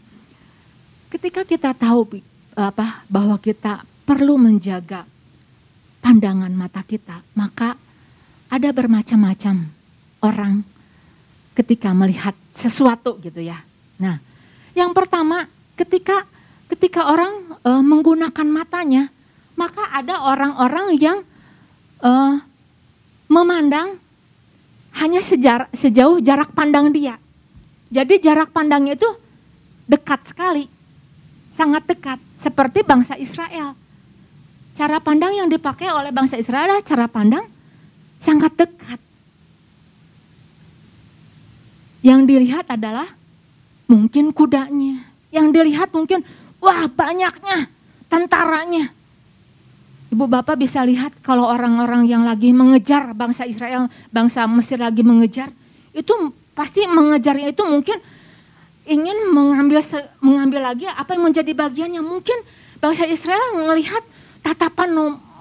ketika 1.08 1.48
kita 1.48 1.72
tahu 1.72 2.20
apa 2.60 3.08
bahwa 3.08 3.40
kita 3.40 3.86
perlu 4.04 4.36
menjaga 4.36 5.08
pandangan 6.04 6.52
mata 6.52 6.84
kita, 6.84 7.24
maka 7.38 7.80
ada 8.52 8.70
bermacam-macam 8.76 9.72
orang 10.26 10.68
ketika 11.60 11.92
melihat 11.92 12.32
sesuatu 12.56 13.20
gitu 13.20 13.44
ya. 13.44 13.60
Nah, 14.00 14.24
yang 14.72 14.96
pertama 14.96 15.44
ketika 15.76 16.24
ketika 16.72 17.12
orang 17.12 17.60
e, 17.60 17.72
menggunakan 17.84 18.48
matanya, 18.48 19.12
maka 19.60 19.84
ada 19.92 20.24
orang-orang 20.24 20.96
yang 20.96 21.20
e, 22.00 22.12
memandang 23.28 24.00
hanya 25.04 25.20
sejar, 25.20 25.68
sejauh 25.76 26.24
jarak 26.24 26.56
pandang 26.56 26.96
dia. 26.96 27.20
Jadi 27.92 28.24
jarak 28.24 28.56
pandangnya 28.56 28.96
itu 28.96 29.10
dekat 29.90 30.32
sekali, 30.32 30.70
sangat 31.52 31.84
dekat, 31.90 32.20
seperti 32.38 32.86
bangsa 32.86 33.20
Israel. 33.20 33.76
Cara 34.78 35.02
pandang 35.04 35.36
yang 35.36 35.52
dipakai 35.52 35.92
oleh 35.92 36.14
bangsa 36.14 36.40
Israel 36.40 36.72
adalah 36.72 36.86
cara 36.86 37.06
pandang 37.12 37.46
sangat 38.22 38.56
dekat. 38.56 39.09
Yang 42.00 42.20
dilihat 42.32 42.66
adalah 42.72 43.08
mungkin 43.90 44.32
kudanya. 44.32 45.04
Yang 45.30 45.48
dilihat 45.56 45.90
mungkin 45.92 46.24
wah 46.64 46.88
banyaknya 46.88 47.68
tentaranya. 48.08 48.92
Ibu 50.10 50.26
bapak 50.26 50.58
bisa 50.58 50.82
lihat 50.82 51.14
kalau 51.22 51.46
orang-orang 51.46 52.10
yang 52.10 52.26
lagi 52.26 52.50
mengejar 52.50 53.14
bangsa 53.14 53.46
Israel, 53.46 53.86
bangsa 54.10 54.50
Mesir 54.50 54.82
lagi 54.82 55.06
mengejar, 55.06 55.54
itu 55.94 56.34
pasti 56.58 56.90
mengejarnya 56.90 57.54
itu 57.54 57.62
mungkin 57.62 58.02
ingin 58.90 59.30
mengambil 59.30 59.86
mengambil 60.18 60.74
lagi 60.74 60.90
apa 60.90 61.14
yang 61.14 61.30
menjadi 61.30 61.52
bagiannya. 61.54 62.02
Mungkin 62.02 62.38
bangsa 62.82 63.06
Israel 63.06 63.54
melihat 63.54 64.02
tatapan 64.42 64.90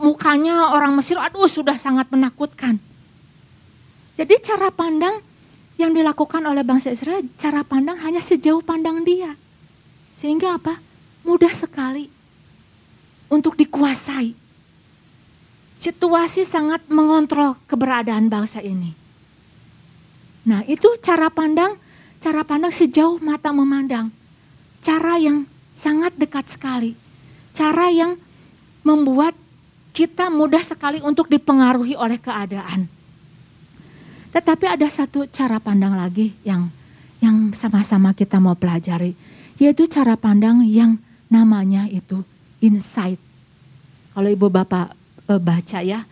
mukanya 0.04 0.76
orang 0.76 0.92
Mesir, 0.92 1.16
aduh 1.16 1.48
sudah 1.48 1.80
sangat 1.80 2.04
menakutkan. 2.12 2.76
Jadi 4.20 4.34
cara 4.44 4.68
pandang 4.68 5.24
yang 5.78 5.94
dilakukan 5.94 6.42
oleh 6.42 6.66
bangsa 6.66 6.90
Israel 6.90 7.22
cara 7.38 7.62
pandang 7.62 7.96
hanya 8.02 8.18
sejauh 8.18 8.60
pandang 8.60 9.06
dia. 9.06 9.38
Sehingga 10.18 10.58
apa? 10.58 10.82
Mudah 11.22 11.54
sekali 11.54 12.10
untuk 13.30 13.54
dikuasai. 13.54 14.34
Situasi 15.78 16.42
sangat 16.42 16.82
mengontrol 16.90 17.54
keberadaan 17.70 18.26
bangsa 18.26 18.58
ini. 18.58 18.90
Nah, 20.42 20.66
itu 20.66 20.90
cara 20.98 21.30
pandang, 21.30 21.78
cara 22.18 22.42
pandang 22.42 22.74
sejauh 22.74 23.22
mata 23.22 23.54
memandang. 23.54 24.10
Cara 24.82 25.14
yang 25.22 25.46
sangat 25.78 26.18
dekat 26.18 26.50
sekali. 26.50 26.98
Cara 27.54 27.94
yang 27.94 28.18
membuat 28.82 29.38
kita 29.94 30.26
mudah 30.26 30.62
sekali 30.62 30.98
untuk 30.98 31.30
dipengaruhi 31.30 31.94
oleh 31.94 32.18
keadaan. 32.18 32.97
Tetapi 34.28 34.64
ada 34.68 34.86
satu 34.92 35.24
cara 35.28 35.56
pandang 35.56 35.96
lagi 35.96 36.36
yang 36.44 36.68
yang 37.18 37.50
sama-sama 37.56 38.14
kita 38.14 38.38
mau 38.38 38.54
pelajari, 38.54 39.16
yaitu 39.58 39.90
cara 39.90 40.14
pandang 40.14 40.62
yang 40.62 41.00
namanya 41.26 41.90
itu 41.90 42.22
insight. 42.62 43.18
Kalau 44.14 44.28
ibu 44.30 44.46
bapak 44.46 44.94
e, 45.26 45.32
baca 45.38 45.78
ya, 45.82 46.06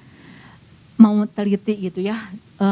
mau 0.98 1.22
teliti 1.30 1.78
gitu 1.90 2.02
ya, 2.02 2.18
e, 2.58 2.66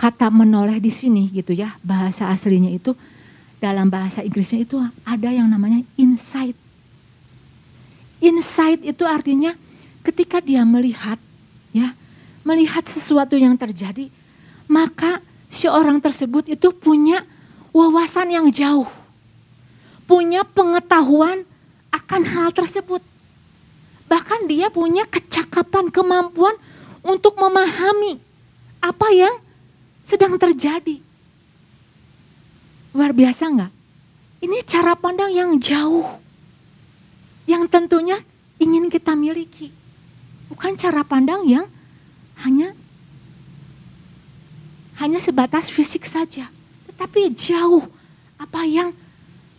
kata 0.00 0.32
menoleh 0.32 0.80
di 0.80 0.88
sini 0.88 1.28
gitu 1.32 1.52
ya, 1.52 1.76
bahasa 1.84 2.32
aslinya 2.32 2.72
itu 2.72 2.96
dalam 3.60 3.88
bahasa 3.88 4.20
Inggrisnya 4.20 4.64
itu 4.64 4.76
ada 5.04 5.30
yang 5.32 5.48
namanya 5.48 5.80
insight. 5.96 6.56
Insight 8.24 8.80
itu 8.84 9.04
artinya 9.04 9.52
ketika 10.04 10.40
dia 10.40 10.64
melihat 10.64 11.16
ya, 11.72 11.92
melihat 12.44 12.84
sesuatu 12.84 13.36
yang 13.36 13.56
terjadi, 13.56 14.08
maka 14.74 15.22
si 15.46 15.70
orang 15.70 16.02
tersebut 16.02 16.50
itu 16.50 16.74
punya 16.74 17.22
wawasan 17.70 18.34
yang 18.34 18.50
jauh. 18.50 18.90
Punya 20.10 20.42
pengetahuan 20.42 21.46
akan 21.94 22.22
hal 22.26 22.50
tersebut. 22.50 22.98
Bahkan 24.10 24.50
dia 24.50 24.66
punya 24.74 25.06
kecakapan, 25.06 25.94
kemampuan 25.94 26.58
untuk 27.06 27.38
memahami 27.38 28.18
apa 28.82 29.08
yang 29.14 29.34
sedang 30.02 30.34
terjadi. 30.34 30.98
Luar 32.90 33.14
biasa 33.14 33.46
enggak? 33.46 33.72
Ini 34.42 34.58
cara 34.66 34.98
pandang 34.98 35.30
yang 35.30 35.56
jauh. 35.62 36.04
Yang 37.46 37.70
tentunya 37.70 38.18
ingin 38.58 38.90
kita 38.90 39.14
miliki. 39.14 39.70
Bukan 40.50 40.76
cara 40.76 41.00
pandang 41.06 41.46
yang 41.48 41.64
hanya 42.44 42.76
hanya 45.00 45.18
sebatas 45.18 45.70
fisik 45.72 46.06
saja, 46.06 46.46
tetapi 46.90 47.34
jauh 47.34 47.86
apa 48.38 48.62
yang 48.66 48.94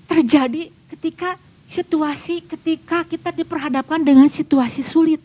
terjadi 0.07 0.71
ketika 0.93 1.35
situasi 1.65 2.45
ketika 2.45 3.01
kita 3.03 3.33
diperhadapkan 3.33 3.99
dengan 4.05 4.29
situasi 4.29 4.85
sulit. 4.85 5.19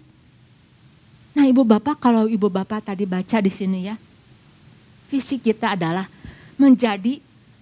Nah, 1.37 1.47
Ibu 1.47 1.63
Bapak 1.63 2.01
kalau 2.01 2.27
Ibu 2.27 2.51
Bapak 2.51 2.91
tadi 2.91 3.07
baca 3.07 3.39
di 3.39 3.53
sini 3.53 3.87
ya. 3.87 3.95
Fisik 5.07 5.47
kita 5.47 5.75
adalah 5.75 6.07
menjadi 6.59 7.19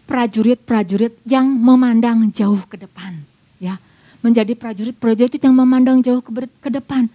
prajurit-prajurit 0.08 1.20
yang 1.28 1.48
memandang 1.48 2.28
jauh 2.32 2.60
ke 2.64 2.80
depan, 2.80 3.12
ya. 3.60 3.76
Menjadi 4.24 4.56
prajurit-prajurit 4.56 5.38
yang 5.38 5.54
memandang 5.54 6.00
jauh 6.00 6.24
ke, 6.24 6.68
depan. 6.72 7.06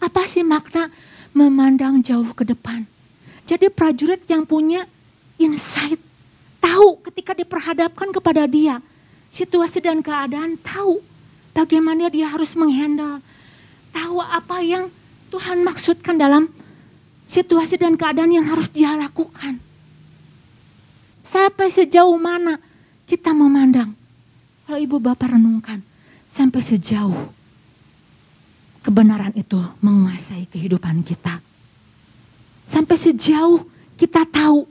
Apa 0.00 0.24
sih 0.26 0.42
makna 0.42 0.88
memandang 1.36 2.00
jauh 2.00 2.32
ke 2.32 2.42
depan? 2.42 2.88
Jadi 3.50 3.66
prajurit 3.66 4.22
yang 4.30 4.46
punya 4.46 4.86
insight, 5.34 5.98
tahu 6.62 7.02
ketika 7.10 7.34
diperhadapkan 7.34 8.14
kepada 8.14 8.46
dia, 8.46 8.78
situasi 9.26 9.82
dan 9.82 9.98
keadaan, 10.06 10.54
tahu 10.62 11.02
bagaimana 11.50 12.06
dia 12.14 12.30
harus 12.30 12.54
menghandle, 12.54 13.18
tahu 13.90 14.22
apa 14.22 14.62
yang 14.62 14.86
Tuhan 15.34 15.66
maksudkan 15.66 16.14
dalam 16.14 16.46
situasi 17.26 17.74
dan 17.74 17.98
keadaan 17.98 18.30
yang 18.30 18.46
harus 18.46 18.70
dia 18.70 18.94
lakukan. 18.94 19.58
Sampai 21.26 21.74
sejauh 21.74 22.14
mana 22.22 22.54
kita 23.10 23.34
memandang? 23.34 23.90
Kalau 24.62 24.78
ibu 24.78 25.02
bapak 25.02 25.34
renungkan, 25.34 25.82
sampai 26.30 26.62
sejauh 26.62 27.18
kebenaran 28.86 29.34
itu 29.34 29.58
menguasai 29.82 30.46
kehidupan 30.46 31.02
kita. 31.02 31.49
Sampai 32.70 32.94
sejauh 32.94 33.66
kita 33.98 34.22
tahu 34.30 34.62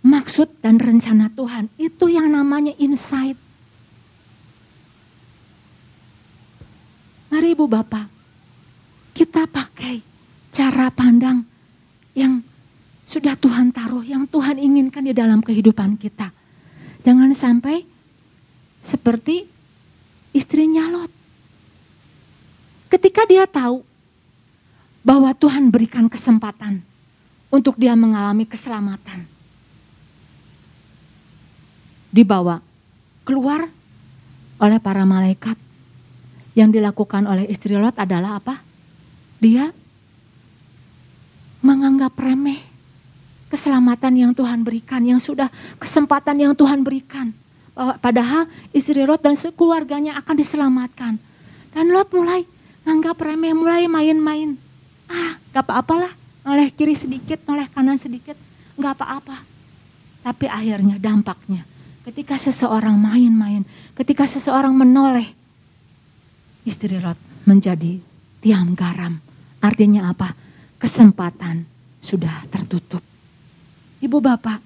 maksud 0.00 0.48
dan 0.64 0.80
rencana 0.80 1.28
Tuhan, 1.28 1.68
itu 1.76 2.08
yang 2.08 2.32
namanya 2.32 2.72
insight. 2.80 3.36
Mari 7.28 7.52
Ibu 7.52 7.68
Bapak, 7.68 8.08
kita 9.12 9.44
pakai 9.44 10.00
cara 10.48 10.88
pandang 10.88 11.44
yang 12.16 12.40
sudah 13.04 13.36
Tuhan 13.36 13.68
taruh, 13.68 14.00
yang 14.00 14.24
Tuhan 14.24 14.56
inginkan 14.56 15.04
di 15.04 15.12
dalam 15.12 15.44
kehidupan 15.44 16.00
kita. 16.00 16.32
Jangan 17.04 17.36
sampai 17.36 17.84
seperti 18.80 19.44
istrinya 20.32 20.88
Lot. 20.88 21.12
Ketika 22.88 23.28
dia 23.28 23.44
tahu 23.44 23.84
bahwa 25.04 25.36
Tuhan 25.36 25.68
berikan 25.68 26.08
kesempatan 26.08 26.89
untuk 27.50 27.74
dia 27.76 27.98
mengalami 27.98 28.46
keselamatan. 28.46 29.26
Dibawa 32.10 32.62
keluar 33.26 33.66
oleh 34.62 34.78
para 34.78 35.02
malaikat. 35.06 35.58
Yang 36.50 36.82
dilakukan 36.82 37.30
oleh 37.30 37.46
istri 37.46 37.78
Lot 37.78 37.94
adalah 37.94 38.42
apa? 38.42 38.58
Dia 39.38 39.70
menganggap 41.62 42.18
remeh 42.18 42.58
keselamatan 43.46 44.18
yang 44.18 44.32
Tuhan 44.34 44.66
berikan, 44.66 44.98
yang 45.06 45.22
sudah 45.22 45.46
kesempatan 45.78 46.42
yang 46.42 46.52
Tuhan 46.58 46.82
berikan. 46.82 47.30
Padahal 48.02 48.50
istri 48.74 48.98
Lot 49.06 49.22
dan 49.22 49.38
keluarganya 49.38 50.18
akan 50.18 50.34
diselamatkan. 50.34 51.22
Dan 51.70 51.94
Lot 51.94 52.10
mulai 52.10 52.42
nganggap 52.82 53.22
remeh, 53.22 53.54
mulai 53.54 53.86
main-main. 53.86 54.58
Ah, 55.06 55.38
gak 55.54 55.70
apa-apalah, 55.70 56.10
oleh 56.50 56.68
kiri 56.74 56.98
sedikit, 56.98 57.38
oleh 57.46 57.70
kanan 57.70 57.96
sedikit, 57.96 58.34
gak 58.76 58.98
apa-apa. 58.98 59.38
Tapi 60.20 60.50
akhirnya 60.50 61.00
dampaknya, 61.00 61.64
ketika 62.04 62.36
seseorang 62.36 62.98
main-main, 62.98 63.64
ketika 63.94 64.28
seseorang 64.28 64.74
menoleh, 64.74 65.24
istri 66.66 67.00
Lot 67.00 67.16
menjadi 67.48 68.02
tiang 68.44 68.76
garam. 68.76 69.16
Artinya 69.60 70.12
apa? 70.12 70.32
Kesempatan 70.80 71.64
sudah 72.00 72.48
tertutup. 72.48 73.04
Ibu 74.00 74.18
bapak, 74.20 74.60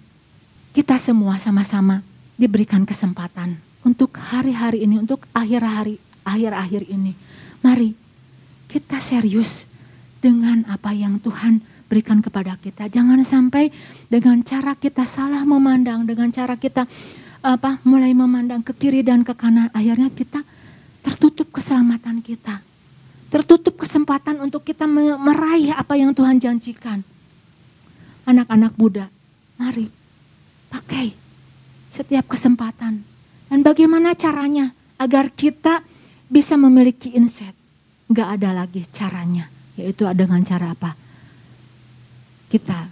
kita 0.74 0.98
semua 0.98 1.38
sama-sama 1.42 2.02
diberikan 2.38 2.86
kesempatan 2.86 3.58
untuk 3.82 4.14
hari-hari 4.18 4.86
ini, 4.86 5.02
untuk 5.02 5.26
akhir 5.34 5.62
hari, 5.62 5.94
akhir-akhir 6.22 6.86
ini. 6.86 7.14
Mari 7.62 7.94
kita 8.70 8.98
serius 8.98 9.66
dengan 10.18 10.66
apa 10.70 10.90
yang 10.94 11.18
Tuhan 11.18 11.62
berikan 11.94 12.18
kepada 12.18 12.58
kita. 12.58 12.90
Jangan 12.90 13.22
sampai 13.22 13.70
dengan 14.10 14.42
cara 14.42 14.74
kita 14.74 15.06
salah 15.06 15.46
memandang, 15.46 16.02
dengan 16.02 16.26
cara 16.34 16.58
kita 16.58 16.90
apa 17.38 17.78
mulai 17.86 18.10
memandang 18.10 18.66
ke 18.66 18.74
kiri 18.74 19.06
dan 19.06 19.22
ke 19.22 19.30
kanan, 19.30 19.70
akhirnya 19.70 20.10
kita 20.10 20.42
tertutup 21.06 21.54
keselamatan 21.54 22.18
kita. 22.18 22.58
Tertutup 23.30 23.78
kesempatan 23.78 24.42
untuk 24.42 24.66
kita 24.66 24.90
meraih 24.90 25.70
apa 25.70 25.94
yang 25.94 26.10
Tuhan 26.10 26.42
janjikan. 26.42 27.06
Anak-anak 28.26 28.74
muda, 28.74 29.06
mari 29.54 29.86
pakai 30.66 31.14
setiap 31.86 32.26
kesempatan. 32.26 33.06
Dan 33.46 33.62
bagaimana 33.62 34.18
caranya 34.18 34.74
agar 34.98 35.30
kita 35.30 35.86
bisa 36.26 36.58
memiliki 36.58 37.14
insight 37.14 37.54
nggak 38.10 38.28
ada 38.40 38.50
lagi 38.50 38.82
caranya. 38.90 39.46
Yaitu 39.78 40.06
dengan 40.14 40.42
cara 40.42 40.74
apa? 40.74 41.03
Kita 42.54 42.86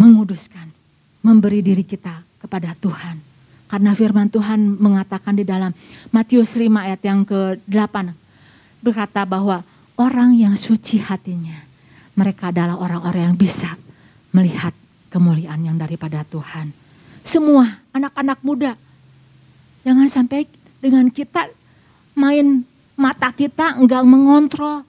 menguduskan, 0.00 0.72
memberi 1.20 1.60
diri 1.60 1.84
kita 1.84 2.24
kepada 2.40 2.72
Tuhan. 2.80 3.20
Karena 3.68 3.92
firman 3.92 4.32
Tuhan 4.32 4.80
mengatakan 4.80 5.36
di 5.36 5.44
dalam 5.44 5.76
Matius 6.08 6.56
5 6.56 6.64
ayat 6.72 7.04
yang 7.04 7.20
ke-8 7.28 7.96
berkata 8.80 9.28
bahwa 9.28 9.60
orang 10.00 10.32
yang 10.32 10.56
suci 10.56 11.04
hatinya 11.04 11.68
mereka 12.16 12.48
adalah 12.48 12.80
orang-orang 12.80 13.28
yang 13.28 13.36
bisa 13.36 13.76
melihat 14.32 14.72
kemuliaan 15.12 15.60
yang 15.60 15.76
daripada 15.76 16.24
Tuhan. 16.24 16.72
Semua 17.20 17.68
anak-anak 17.92 18.40
muda 18.40 18.72
jangan 19.84 20.08
sampai 20.08 20.48
dengan 20.80 21.12
kita 21.12 21.52
main 22.16 22.64
mata 22.96 23.28
kita 23.36 23.76
enggak 23.76 24.00
mengontrol, 24.08 24.80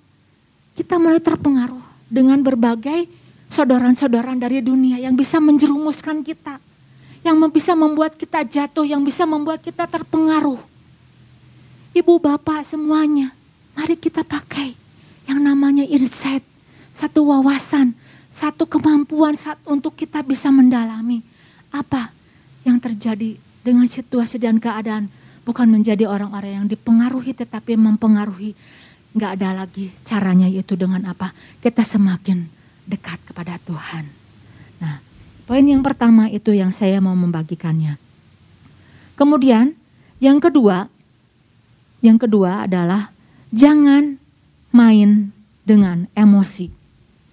kita 0.80 0.96
mulai 0.96 1.20
terpengaruh 1.20 1.84
dengan 2.08 2.40
berbagai 2.40 3.27
sodoran-sodoran 3.48 4.38
dari 4.38 4.60
dunia 4.60 5.00
yang 5.00 5.16
bisa 5.16 5.40
menjerumuskan 5.40 6.22
kita, 6.24 6.60
yang 7.24 7.40
bisa 7.52 7.74
membuat 7.74 8.16
kita 8.16 8.44
jatuh, 8.44 8.84
yang 8.84 9.02
bisa 9.04 9.24
membuat 9.24 9.64
kita 9.64 9.88
terpengaruh. 9.88 10.60
Ibu 11.96 12.14
bapak 12.22 12.68
semuanya, 12.68 13.34
mari 13.74 13.98
kita 13.98 14.22
pakai 14.22 14.76
yang 15.26 15.42
namanya 15.42 15.84
insight, 15.88 16.44
satu 16.94 17.26
wawasan, 17.28 17.98
satu 18.28 18.68
kemampuan 18.70 19.34
untuk 19.66 19.96
kita 19.98 20.22
bisa 20.22 20.52
mendalami 20.54 21.24
apa 21.72 22.12
yang 22.68 22.78
terjadi 22.78 23.40
dengan 23.64 23.88
situasi 23.88 24.40
dan 24.40 24.60
keadaan 24.62 25.12
bukan 25.48 25.68
menjadi 25.72 26.08
orang-orang 26.08 26.64
yang 26.64 26.68
dipengaruhi 26.68 27.32
tetapi 27.32 27.80
mempengaruhi. 27.80 28.52
Nggak 29.16 29.32
ada 29.40 29.64
lagi 29.64 29.90
caranya 30.04 30.46
yaitu 30.46 30.78
dengan 30.78 31.02
apa? 31.08 31.32
Kita 31.64 31.82
semakin 31.82 32.57
dekat 32.88 33.20
kepada 33.28 33.60
Tuhan. 33.68 34.08
Nah, 34.80 35.04
poin 35.44 35.62
yang 35.62 35.84
pertama 35.84 36.32
itu 36.32 36.56
yang 36.56 36.72
saya 36.72 37.04
mau 37.04 37.14
membagikannya. 37.14 38.00
Kemudian 39.20 39.76
yang 40.24 40.40
kedua, 40.40 40.88
yang 42.00 42.18
kedua 42.18 42.66
adalah 42.66 43.12
jangan 43.52 44.16
main 44.72 45.36
dengan 45.68 46.08
emosi. 46.16 46.72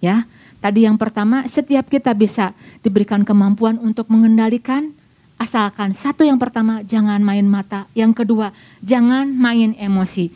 Ya, 0.03 0.29
tadi 0.61 0.85
yang 0.85 1.01
pertama 1.01 1.49
setiap 1.49 1.89
kita 1.89 2.13
bisa 2.13 2.53
diberikan 2.85 3.25
kemampuan 3.25 3.81
untuk 3.81 4.11
mengendalikan 4.13 4.93
Asalkan 5.35 5.93
satu 5.93 6.23
yang 6.23 6.39
pertama 6.39 6.87
jangan 6.87 7.19
main 7.19 7.45
mata, 7.45 7.91
yang 7.93 8.15
kedua 8.15 8.55
jangan 8.81 9.35
main 9.35 9.75
emosi. 9.75 10.31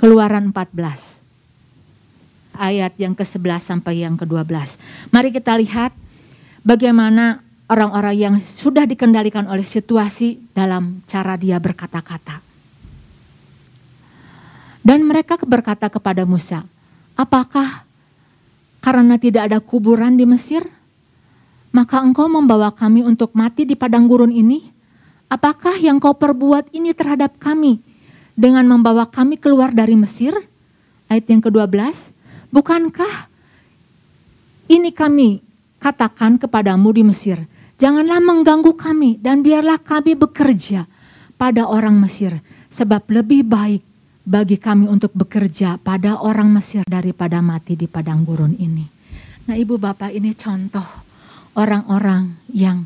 Keluaran 0.00 0.50
14 0.50 1.17
ayat 2.58 2.98
yang 2.98 3.14
ke-11 3.14 3.62
sampai 3.62 4.02
yang 4.02 4.18
ke-12. 4.18 4.76
Mari 5.14 5.30
kita 5.30 5.54
lihat 5.54 5.94
bagaimana 6.66 7.40
orang-orang 7.70 8.16
yang 8.18 8.34
sudah 8.42 8.84
dikendalikan 8.88 9.46
oleh 9.46 9.64
situasi 9.64 10.42
dalam 10.50 11.00
cara 11.06 11.38
dia 11.38 11.62
berkata-kata. 11.62 12.42
Dan 14.82 15.04
mereka 15.04 15.36
berkata 15.44 15.92
kepada 15.92 16.24
Musa, 16.24 16.64
apakah 17.12 17.84
karena 18.80 19.20
tidak 19.20 19.52
ada 19.52 19.60
kuburan 19.60 20.16
di 20.16 20.24
Mesir, 20.24 20.64
maka 21.68 22.00
engkau 22.00 22.24
membawa 22.24 22.72
kami 22.72 23.04
untuk 23.04 23.36
mati 23.36 23.68
di 23.68 23.76
padang 23.76 24.08
gurun 24.08 24.32
ini? 24.32 24.64
Apakah 25.28 25.76
yang 25.76 26.00
kau 26.00 26.16
perbuat 26.16 26.72
ini 26.72 26.96
terhadap 26.96 27.36
kami 27.36 27.84
dengan 28.32 28.64
membawa 28.64 29.04
kami 29.04 29.36
keluar 29.36 29.76
dari 29.76 29.92
Mesir? 29.92 30.32
Ayat 31.12 31.28
yang 31.28 31.44
ke-12, 31.44 32.16
bukankah 32.52 33.30
ini 34.68 34.92
kami 34.92 35.40
katakan 35.80 36.36
kepadamu 36.36 36.92
di 36.92 37.02
Mesir, 37.06 37.40
janganlah 37.80 38.20
mengganggu 38.20 38.76
kami 38.76 39.16
dan 39.22 39.40
biarlah 39.40 39.80
kami 39.80 40.12
bekerja 40.12 40.84
pada 41.40 41.64
orang 41.64 41.96
Mesir, 41.96 42.36
sebab 42.68 43.08
lebih 43.08 43.48
baik 43.48 43.82
bagi 44.28 44.60
kami 44.60 44.84
untuk 44.84 45.16
bekerja 45.16 45.80
pada 45.80 46.20
orang 46.20 46.52
Mesir 46.52 46.84
daripada 46.84 47.40
mati 47.40 47.80
di 47.80 47.88
padang 47.88 48.28
gurun 48.28 48.52
ini. 48.60 48.84
Nah 49.48 49.56
ibu 49.56 49.80
bapak 49.80 50.12
ini 50.12 50.36
contoh 50.36 50.84
orang-orang 51.56 52.36
yang 52.52 52.84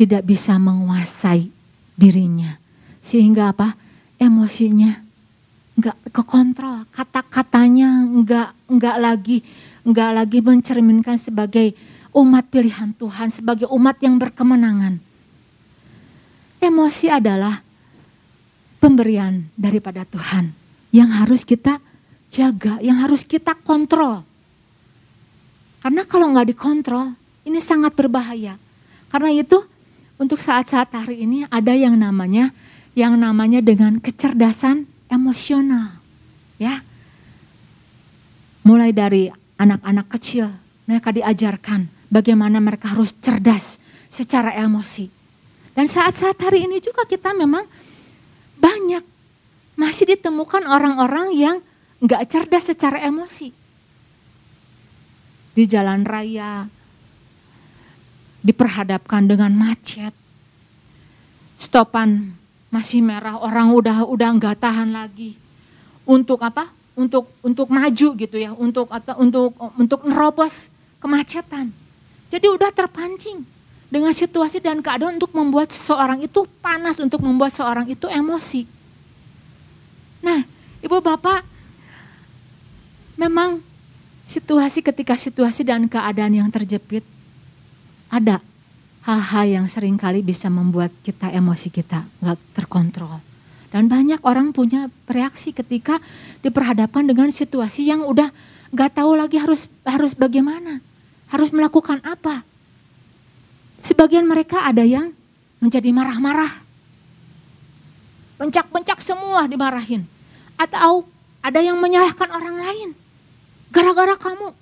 tidak 0.00 0.24
bisa 0.24 0.56
menguasai 0.56 1.52
dirinya. 1.92 2.56
Sehingga 3.04 3.52
apa? 3.52 3.76
Emosinya 4.16 5.03
nggak 5.74 5.96
kekontrol, 6.14 6.86
kata-katanya 6.94 8.06
nggak 8.06 8.48
nggak 8.70 8.96
lagi 9.02 9.38
nggak 9.84 10.10
lagi 10.16 10.38
mencerminkan 10.40 11.20
sebagai 11.20 11.76
umat 12.16 12.48
pilihan 12.48 12.94
Tuhan, 12.96 13.28
sebagai 13.28 13.68
umat 13.68 14.00
yang 14.00 14.16
berkemenangan. 14.16 14.96
Emosi 16.62 17.12
adalah 17.12 17.60
pemberian 18.80 19.44
daripada 19.58 20.08
Tuhan 20.08 20.54
yang 20.94 21.10
harus 21.12 21.44
kita 21.44 21.82
jaga, 22.32 22.80
yang 22.80 23.02
harus 23.04 23.26
kita 23.28 23.52
kontrol. 23.52 24.24
Karena 25.84 26.08
kalau 26.08 26.32
nggak 26.32 26.56
dikontrol, 26.56 27.12
ini 27.44 27.60
sangat 27.60 27.92
berbahaya. 27.92 28.56
Karena 29.12 29.30
itu 29.36 29.60
untuk 30.16 30.40
saat-saat 30.40 30.88
hari 30.96 31.28
ini 31.28 31.44
ada 31.52 31.76
yang 31.76 31.98
namanya 31.98 32.54
yang 32.94 33.18
namanya 33.18 33.60
dengan 33.60 34.00
kecerdasan 34.00 34.86
emosional. 35.14 35.94
Ya. 36.58 36.82
Mulai 38.66 38.90
dari 38.90 39.30
anak-anak 39.60 40.06
kecil, 40.18 40.50
mereka 40.90 41.14
diajarkan 41.14 41.86
bagaimana 42.10 42.58
mereka 42.58 42.90
harus 42.92 43.14
cerdas 43.22 43.78
secara 44.10 44.50
emosi. 44.58 45.06
Dan 45.74 45.86
saat-saat 45.90 46.38
hari 46.38 46.66
ini 46.66 46.78
juga 46.78 47.06
kita 47.06 47.34
memang 47.34 47.66
banyak 48.58 49.04
masih 49.74 50.14
ditemukan 50.14 50.64
orang-orang 50.70 51.34
yang 51.34 51.56
nggak 51.98 52.22
cerdas 52.30 52.70
secara 52.70 53.02
emosi. 53.02 53.50
Di 55.54 55.64
jalan 55.70 56.02
raya, 56.02 56.66
diperhadapkan 58.42 59.24
dengan 59.24 59.54
macet, 59.54 60.14
stopan 61.56 62.36
masih 62.74 63.06
merah, 63.06 63.38
orang 63.38 63.70
udah 63.70 64.02
udah 64.02 64.28
nggak 64.34 64.58
tahan 64.58 64.90
lagi. 64.90 65.38
Untuk 66.02 66.42
apa? 66.42 66.66
Untuk 66.98 67.30
untuk 67.38 67.70
maju 67.70 68.08
gitu 68.18 68.34
ya, 68.34 68.50
untuk 68.50 68.90
atau 68.90 69.14
untuk 69.22 69.54
untuk 69.78 70.02
nerobos 70.02 70.74
kemacetan. 70.98 71.70
Jadi 72.34 72.50
udah 72.50 72.74
terpancing 72.74 73.46
dengan 73.86 74.10
situasi 74.10 74.58
dan 74.58 74.82
keadaan 74.82 75.22
untuk 75.22 75.30
membuat 75.30 75.70
seseorang 75.70 76.18
itu 76.26 76.50
panas, 76.58 76.98
untuk 76.98 77.22
membuat 77.22 77.54
seorang 77.54 77.86
itu 77.86 78.10
emosi. 78.10 78.66
Nah, 80.18 80.42
Ibu 80.82 80.98
Bapak, 80.98 81.46
memang 83.14 83.62
situasi 84.26 84.82
ketika 84.82 85.14
situasi 85.14 85.62
dan 85.62 85.86
keadaan 85.86 86.34
yang 86.34 86.50
terjepit 86.50 87.06
ada 88.10 88.42
hal-hal 89.04 89.44
yang 89.44 89.66
sering 89.68 90.00
kali 90.00 90.24
bisa 90.24 90.48
membuat 90.48 90.88
kita 91.04 91.28
emosi 91.28 91.68
kita 91.68 92.08
nggak 92.24 92.40
terkontrol. 92.56 93.20
Dan 93.68 93.90
banyak 93.90 94.22
orang 94.22 94.54
punya 94.54 94.86
reaksi 95.10 95.50
ketika 95.50 95.98
diperhadapkan 96.40 97.04
dengan 97.04 97.28
situasi 97.28 97.90
yang 97.90 98.06
udah 98.06 98.30
nggak 98.70 98.90
tahu 98.96 99.18
lagi 99.18 99.36
harus 99.36 99.68
harus 99.84 100.14
bagaimana, 100.16 100.80
harus 101.28 101.50
melakukan 101.52 102.00
apa. 102.06 102.46
Sebagian 103.84 104.24
mereka 104.24 104.64
ada 104.64 104.80
yang 104.80 105.12
menjadi 105.60 105.92
marah-marah, 105.92 106.48
bencak-bencak 108.40 109.04
semua 109.04 109.44
dimarahin, 109.44 110.08
atau 110.56 111.04
ada 111.44 111.60
yang 111.60 111.76
menyalahkan 111.76 112.30
orang 112.32 112.56
lain. 112.56 112.88
Gara-gara 113.68 114.16
kamu, 114.16 114.54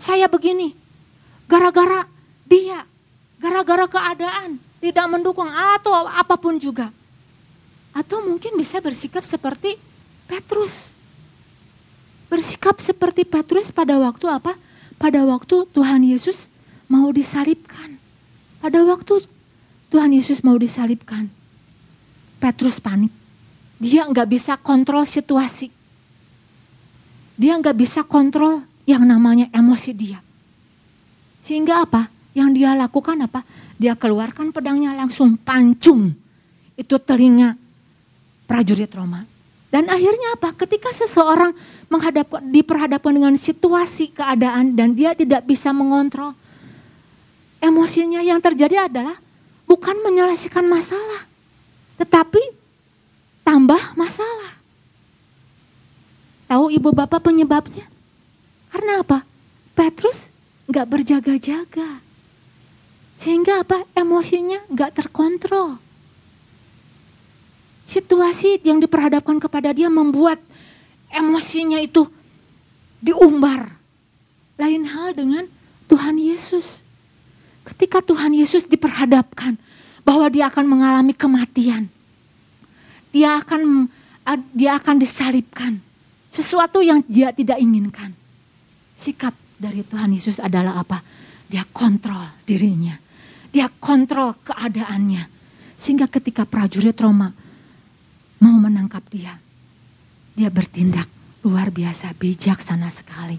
saya 0.00 0.30
begini, 0.30 0.72
gara-gara 1.50 2.08
dia, 2.46 2.86
gara-gara 3.42 3.90
keadaan 3.90 4.62
tidak 4.78 5.06
mendukung 5.10 5.50
atau 5.50 6.06
apa 6.06 6.38
pun 6.38 6.62
juga. 6.62 6.94
Atau 7.90 8.22
mungkin 8.22 8.54
bisa 8.54 8.78
bersikap 8.78 9.26
seperti 9.26 9.74
Petrus. 10.30 10.94
Bersikap 12.30 12.78
seperti 12.78 13.26
Petrus 13.26 13.74
pada 13.74 13.98
waktu 13.98 14.30
apa? 14.30 14.54
Pada 14.96 15.26
waktu 15.26 15.66
Tuhan 15.74 16.06
Yesus 16.06 16.46
mau 16.86 17.10
disalibkan. 17.10 17.98
Pada 18.62 18.80
waktu 18.86 19.26
Tuhan 19.90 20.14
Yesus 20.14 20.40
mau 20.46 20.54
disalibkan. 20.56 21.26
Petrus 22.38 22.78
panik. 22.78 23.10
Dia 23.82 24.06
nggak 24.06 24.28
bisa 24.30 24.54
kontrol 24.54 25.04
situasi. 25.04 25.68
Dia 27.34 27.58
nggak 27.58 27.76
bisa 27.76 28.06
kontrol 28.06 28.62
yang 28.86 29.02
namanya 29.02 29.50
emosi 29.50 29.90
dia. 29.90 30.22
Sehingga 31.42 31.82
apa? 31.82 32.11
Yang 32.32 32.48
dia 32.60 32.72
lakukan 32.72 33.16
apa? 33.24 33.44
Dia 33.76 33.92
keluarkan 33.92 34.52
pedangnya 34.52 34.96
langsung 34.96 35.36
pancung. 35.36 36.16
Itu 36.76 36.96
telinga 36.96 37.56
prajurit 38.48 38.88
Roma. 38.92 39.24
Dan 39.72 39.88
akhirnya 39.88 40.36
apa? 40.36 40.52
Ketika 40.52 40.92
seseorang 40.92 41.56
menghadap, 41.88 42.44
diperhadapkan 42.44 43.12
dengan 43.16 43.34
situasi 43.40 44.12
keadaan 44.12 44.76
dan 44.76 44.92
dia 44.92 45.16
tidak 45.16 45.48
bisa 45.48 45.72
mengontrol 45.72 46.36
emosinya 47.56 48.20
yang 48.20 48.36
terjadi 48.36 48.90
adalah 48.92 49.16
bukan 49.64 49.96
menyelesaikan 50.04 50.68
masalah, 50.68 51.24
tetapi 51.96 52.42
tambah 53.40 53.96
masalah. 53.96 54.52
Tahu 56.52 56.68
ibu 56.68 56.92
bapak 56.92 57.24
penyebabnya? 57.24 57.88
Karena 58.68 59.00
apa? 59.00 59.24
Petrus 59.72 60.28
nggak 60.68 60.84
berjaga-jaga. 60.84 62.11
Sehingga 63.22 63.62
apa? 63.62 63.86
Emosinya 63.94 64.58
nggak 64.66 64.98
terkontrol. 64.98 65.78
Situasi 67.86 68.58
yang 68.66 68.82
diperhadapkan 68.82 69.38
kepada 69.38 69.70
dia 69.70 69.86
membuat 69.86 70.42
emosinya 71.06 71.78
itu 71.78 72.02
diumbar. 72.98 73.78
Lain 74.58 74.82
hal 74.90 75.14
dengan 75.14 75.46
Tuhan 75.86 76.18
Yesus. 76.18 76.82
Ketika 77.62 78.02
Tuhan 78.02 78.34
Yesus 78.34 78.66
diperhadapkan 78.66 79.54
bahwa 80.02 80.26
dia 80.26 80.50
akan 80.50 80.66
mengalami 80.66 81.14
kematian. 81.14 81.86
Dia 83.14 83.38
akan 83.38 83.86
dia 84.50 84.82
akan 84.82 84.98
disalibkan. 84.98 85.78
Sesuatu 86.26 86.82
yang 86.82 87.06
dia 87.06 87.30
tidak 87.30 87.62
inginkan. 87.62 88.18
Sikap 88.98 89.38
dari 89.62 89.86
Tuhan 89.86 90.10
Yesus 90.10 90.42
adalah 90.42 90.82
apa? 90.82 90.98
Dia 91.46 91.62
kontrol 91.70 92.26
dirinya 92.42 93.01
dia 93.52 93.68
kontrol 93.78 94.34
keadaannya. 94.42 95.28
Sehingga 95.76 96.08
ketika 96.08 96.48
prajurit 96.48 96.96
Roma 96.96 97.30
mau 98.40 98.56
menangkap 98.58 99.04
dia, 99.12 99.36
dia 100.32 100.48
bertindak 100.48 101.06
luar 101.44 101.68
biasa 101.68 102.16
bijaksana 102.16 102.88
sekali. 102.88 103.36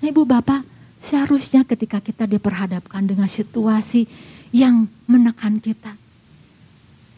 Nah 0.00 0.06
ibu 0.06 0.22
bapak, 0.28 0.62
seharusnya 1.00 1.64
ketika 1.64 1.98
kita 1.98 2.28
diperhadapkan 2.28 3.02
dengan 3.08 3.26
situasi 3.26 4.04
yang 4.52 4.84
menekan 5.08 5.62
kita, 5.62 5.96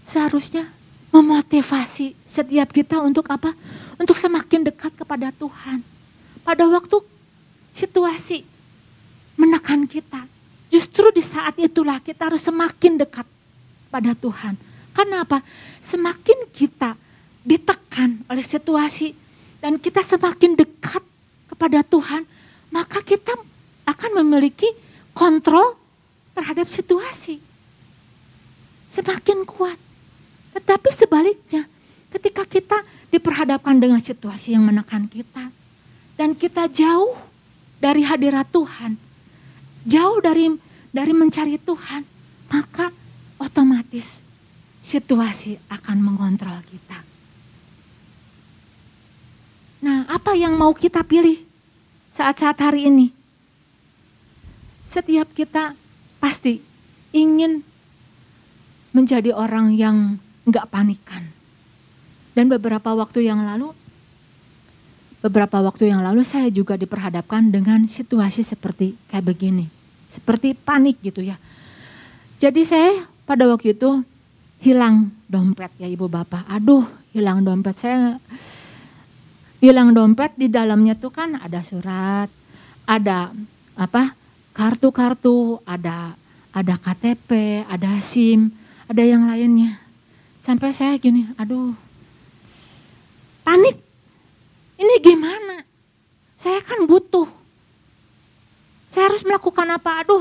seharusnya 0.07 0.68
memotivasi 1.12 2.16
setiap 2.25 2.73
kita 2.73 3.01
untuk 3.05 3.29
apa? 3.29 3.53
Untuk 4.01 4.16
semakin 4.16 4.64
dekat 4.64 4.97
kepada 4.97 5.29
Tuhan. 5.35 5.85
Pada 6.42 6.64
waktu 6.66 6.99
situasi 7.71 8.42
menekan 9.38 9.87
kita, 9.87 10.32
Justru 10.83 11.14
di 11.14 11.23
saat 11.23 11.55
itulah 11.62 12.03
kita 12.03 12.27
harus 12.27 12.42
semakin 12.42 12.99
dekat 12.99 13.23
pada 13.87 14.18
Tuhan. 14.18 14.59
Karena 14.90 15.23
apa? 15.23 15.38
Semakin 15.79 16.51
kita 16.51 16.99
ditekan 17.47 18.27
oleh 18.27 18.42
situasi 18.42 19.14
dan 19.62 19.79
kita 19.79 20.03
semakin 20.03 20.59
dekat 20.59 21.07
kepada 21.47 21.87
Tuhan, 21.87 22.27
maka 22.75 22.99
kita 22.99 23.31
akan 23.87 24.11
memiliki 24.27 24.66
kontrol 25.14 25.79
terhadap 26.35 26.66
situasi. 26.66 27.38
Semakin 28.90 29.47
kuat. 29.47 29.79
Tetapi 30.59 30.90
sebaliknya, 30.90 31.62
ketika 32.11 32.42
kita 32.42 32.83
diperhadapkan 33.14 33.79
dengan 33.79 34.03
situasi 34.03 34.59
yang 34.59 34.66
menekan 34.66 35.07
kita 35.07 35.47
dan 36.18 36.35
kita 36.35 36.66
jauh 36.66 37.14
dari 37.79 38.03
hadirat 38.03 38.51
Tuhan, 38.51 38.99
jauh 39.87 40.18
dari 40.18 40.72
dari 40.92 41.16
mencari 41.16 41.57
Tuhan, 41.57 42.05
maka 42.52 42.92
otomatis 43.40 44.20
situasi 44.85 45.57
akan 45.72 45.98
mengontrol 46.05 46.61
kita. 46.68 47.00
Nah, 49.83 50.07
apa 50.07 50.37
yang 50.37 50.55
mau 50.55 50.70
kita 50.76 51.02
pilih 51.02 51.40
saat-saat 52.14 52.55
hari 52.61 52.87
ini? 52.92 53.11
Setiap 54.87 55.33
kita 55.33 55.74
pasti 56.20 56.61
ingin 57.11 57.64
menjadi 58.92 59.33
orang 59.33 59.74
yang 59.74 60.20
enggak 60.44 60.68
panikan. 60.68 61.24
Dan 62.37 62.52
beberapa 62.52 62.92
waktu 62.94 63.26
yang 63.26 63.42
lalu, 63.42 63.72
beberapa 65.24 65.64
waktu 65.64 65.88
yang 65.88 66.05
lalu 66.05 66.22
saya 66.22 66.52
juga 66.52 66.76
diperhadapkan 66.76 67.48
dengan 67.48 67.88
situasi 67.88 68.44
seperti 68.44 68.94
kayak 69.09 69.35
begini 69.35 69.82
seperti 70.12 70.53
panik 70.53 71.01
gitu 71.01 71.25
ya. 71.25 71.40
Jadi 72.37 72.68
saya 72.68 73.09
pada 73.25 73.48
waktu 73.48 73.72
itu 73.72 74.05
hilang 74.61 75.09
dompet 75.25 75.72
ya 75.81 75.88
ibu 75.88 76.05
bapak. 76.12 76.44
Aduh 76.53 76.85
hilang 77.16 77.40
dompet 77.40 77.81
saya 77.81 78.20
hilang 79.64 79.96
dompet 79.96 80.37
di 80.37 80.53
dalamnya 80.53 80.92
tuh 80.92 81.14
kan 81.14 81.40
ada 81.40 81.64
surat, 81.64 82.29
ada 82.85 83.33
apa 83.72 84.12
kartu-kartu, 84.53 85.64
ada 85.64 86.12
ada 86.53 86.75
KTP, 86.77 87.64
ada 87.64 87.96
SIM, 88.05 88.53
ada 88.85 89.01
yang 89.01 89.25
lainnya. 89.25 89.81
Sampai 90.42 90.77
saya 90.77 90.98
gini, 91.01 91.25
aduh, 91.40 91.72
panik. 93.46 93.81
Ini 94.77 94.94
gimana? 95.01 95.62
Saya 96.35 96.59
kan 96.61 96.85
butuh. 96.85 97.41
Saya 98.92 99.09
harus 99.09 99.24
melakukan 99.24 99.64
apa? 99.72 100.05
Aduh, 100.05 100.20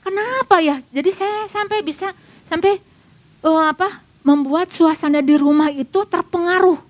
kenapa 0.00 0.64
ya? 0.64 0.80
Jadi 0.88 1.12
saya 1.12 1.44
sampai 1.52 1.84
bisa 1.84 2.16
sampai 2.48 2.80
uh, 3.44 3.68
apa? 3.68 4.00
Membuat 4.24 4.72
suasana 4.72 5.20
di 5.20 5.36
rumah 5.36 5.68
itu 5.68 6.00
terpengaruh. 6.08 6.80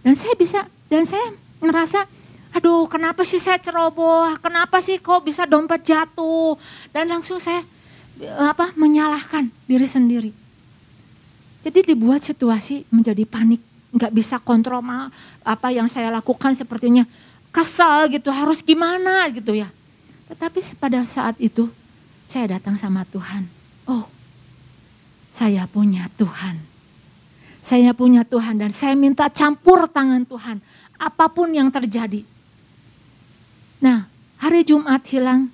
Dan 0.00 0.16
saya 0.16 0.32
bisa 0.38 0.64
dan 0.88 1.04
saya 1.04 1.36
ngerasa 1.60 2.08
aduh 2.56 2.88
kenapa 2.88 3.26
sih 3.28 3.36
saya 3.36 3.60
ceroboh, 3.60 4.32
kenapa 4.40 4.80
sih 4.80 4.96
kok 4.96 5.20
bisa 5.26 5.44
dompet 5.44 5.84
jatuh 5.84 6.56
dan 6.94 7.10
langsung 7.10 7.36
saya 7.36 7.60
apa 8.40 8.72
menyalahkan 8.72 9.52
diri 9.68 9.84
sendiri. 9.84 10.30
Jadi 11.66 11.92
dibuat 11.92 12.22
situasi 12.22 12.86
menjadi 12.88 13.26
panik, 13.26 13.60
nggak 13.92 14.14
bisa 14.14 14.38
kontrol 14.40 14.80
apa 15.42 15.68
yang 15.74 15.90
saya 15.90 16.08
lakukan 16.14 16.54
sepertinya 16.54 17.04
kesal 17.56 18.12
gitu, 18.12 18.28
harus 18.28 18.60
gimana 18.60 19.32
gitu 19.32 19.56
ya. 19.56 19.72
Tetapi 20.28 20.60
pada 20.76 21.00
saat 21.08 21.40
itu 21.40 21.72
saya 22.28 22.60
datang 22.60 22.76
sama 22.76 23.08
Tuhan. 23.08 23.48
Oh, 23.88 24.04
saya 25.32 25.64
punya 25.64 26.12
Tuhan. 26.20 26.60
Saya 27.64 27.96
punya 27.96 28.28
Tuhan 28.28 28.60
dan 28.60 28.70
saya 28.76 28.92
minta 28.92 29.26
campur 29.32 29.88
tangan 29.88 30.28
Tuhan. 30.28 30.60
Apa 31.00 31.32
pun 31.32 31.48
yang 31.50 31.72
terjadi. 31.72 32.22
Nah, 33.80 34.04
hari 34.36 34.60
Jumat 34.62 35.02
hilang. 35.08 35.48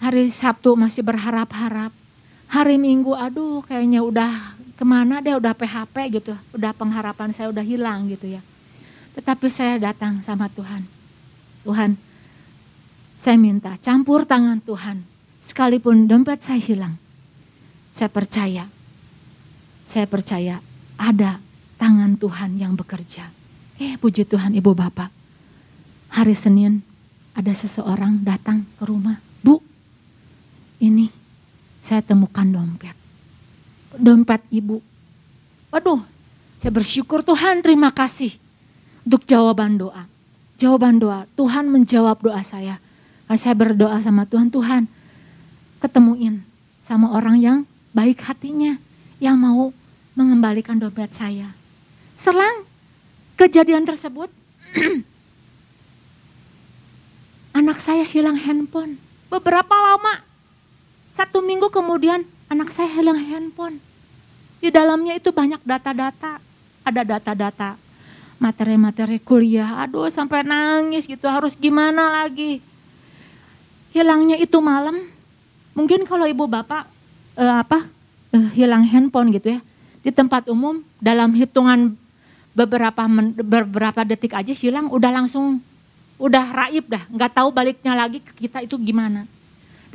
Hari 0.00 0.28
Sabtu 0.32 0.74
masih 0.74 1.04
berharap-harap. 1.04 1.92
Hari 2.48 2.80
Minggu, 2.80 3.12
aduh 3.12 3.60
kayaknya 3.68 4.00
udah 4.00 4.32
ke 4.76 4.84
mana 4.84 5.24
deh 5.24 5.34
udah 5.34 5.56
PHP 5.56 6.20
gitu, 6.20 6.32
udah 6.52 6.70
pengharapan 6.76 7.32
saya 7.32 7.48
udah 7.48 7.64
hilang 7.64 8.06
gitu 8.12 8.28
ya. 8.28 8.44
Tetapi 9.16 9.48
saya 9.48 9.80
datang 9.80 10.20
sama 10.20 10.46
Tuhan. 10.52 10.84
Tuhan, 11.64 11.96
saya 13.16 13.36
minta 13.40 13.74
campur 13.80 14.28
tangan 14.28 14.60
Tuhan. 14.60 15.02
Sekalipun 15.40 16.10
dompet 16.10 16.42
saya 16.42 16.58
hilang, 16.58 16.98
saya 17.94 18.10
percaya, 18.10 18.66
saya 19.86 20.06
percaya 20.10 20.58
ada 20.98 21.38
tangan 21.78 22.18
Tuhan 22.18 22.58
yang 22.58 22.74
bekerja. 22.74 23.30
Eh 23.78 23.94
puji 23.96 24.26
Tuhan 24.26 24.58
Ibu 24.58 24.74
Bapak, 24.74 25.08
hari 26.12 26.34
Senin 26.34 26.82
ada 27.32 27.54
seseorang 27.54 28.26
datang 28.26 28.66
ke 28.76 28.84
rumah. 28.84 29.22
Bu, 29.40 29.62
ini 30.82 31.08
saya 31.78 32.02
temukan 32.02 32.46
dompet 32.46 33.06
dompet 33.98 34.44
ibu. 34.52 34.80
Waduh, 35.72 36.00
saya 36.60 36.72
bersyukur 36.72 37.24
Tuhan 37.24 37.64
terima 37.64 37.90
kasih 37.90 38.36
untuk 39.06 39.22
jawaban 39.22 39.78
doa. 39.78 40.10
Jawaban 40.58 40.98
doa, 40.98 41.30
Tuhan 41.38 41.70
menjawab 41.70 42.18
doa 42.18 42.42
saya. 42.42 42.82
Karena 43.30 43.38
saya 43.38 43.54
berdoa 43.54 44.02
sama 44.02 44.26
Tuhan, 44.26 44.50
Tuhan 44.50 44.90
ketemuin 45.78 46.42
sama 46.82 47.14
orang 47.14 47.38
yang 47.38 47.58
baik 47.94 48.18
hatinya, 48.26 48.82
yang 49.22 49.38
mau 49.38 49.70
mengembalikan 50.18 50.74
dompet 50.82 51.14
saya. 51.14 51.54
Selang 52.18 52.66
kejadian 53.38 53.86
tersebut, 53.86 54.32
anak 57.58 57.78
saya 57.78 58.02
hilang 58.02 58.34
handphone. 58.34 58.98
Beberapa 59.30 59.74
lama, 59.74 60.24
satu 61.14 61.44
minggu 61.44 61.70
kemudian 61.70 62.26
anak 62.50 62.74
saya 62.74 62.90
hilang 62.90 63.20
handphone. 63.20 63.78
Di 64.58 64.72
dalamnya 64.72 65.14
itu 65.14 65.30
banyak 65.30 65.60
data-data, 65.62 66.40
ada 66.86 67.02
data-data 67.04 67.85
materi-materi 68.36 69.18
kuliah. 69.20 69.84
Aduh 69.84 70.08
sampai 70.08 70.44
nangis 70.44 71.08
gitu, 71.08 71.26
harus 71.28 71.56
gimana 71.56 72.22
lagi. 72.22 72.60
Hilangnya 73.96 74.36
itu 74.36 74.60
malam, 74.60 75.08
mungkin 75.72 76.04
kalau 76.04 76.28
ibu 76.28 76.44
bapak 76.44 76.84
eh, 77.40 77.56
apa 77.64 77.88
eh, 78.36 78.48
hilang 78.52 78.84
handphone 78.84 79.32
gitu 79.32 79.56
ya, 79.56 79.60
di 80.04 80.12
tempat 80.12 80.48
umum 80.52 80.84
dalam 81.00 81.32
hitungan 81.32 81.96
beberapa 82.52 83.08
men, 83.08 83.32
beberapa 83.36 84.04
detik 84.04 84.36
aja 84.36 84.52
hilang, 84.52 84.92
udah 84.92 85.10
langsung 85.12 85.60
udah 86.16 86.44
raib 86.52 86.88
dah, 86.88 87.04
nggak 87.12 87.32
tahu 87.36 87.48
baliknya 87.52 87.92
lagi 87.92 88.24
ke 88.24 88.32
kita 88.48 88.64
itu 88.64 88.76
gimana. 88.80 89.28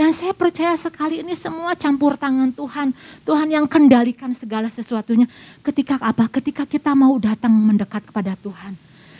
Dan 0.01 0.17
saya 0.17 0.33
percaya 0.33 0.73
sekali 0.73 1.21
ini 1.21 1.37
semua 1.37 1.77
campur 1.77 2.17
tangan 2.17 2.49
Tuhan. 2.49 2.89
Tuhan 3.21 3.53
yang 3.53 3.69
kendalikan 3.69 4.33
segala 4.33 4.65
sesuatunya. 4.65 5.29
Ketika 5.61 6.01
apa? 6.01 6.25
Ketika 6.25 6.65
kita 6.65 6.97
mau 6.97 7.21
datang 7.21 7.53
mendekat 7.53 8.09
kepada 8.09 8.33
Tuhan. 8.33 8.73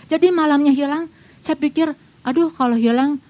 Jadi 0.10 0.34
malamnya 0.34 0.74
hilang, 0.74 1.06
saya 1.38 1.54
pikir, 1.54 1.94
aduh 2.26 2.50
kalau 2.58 2.74
hilang 2.74 3.22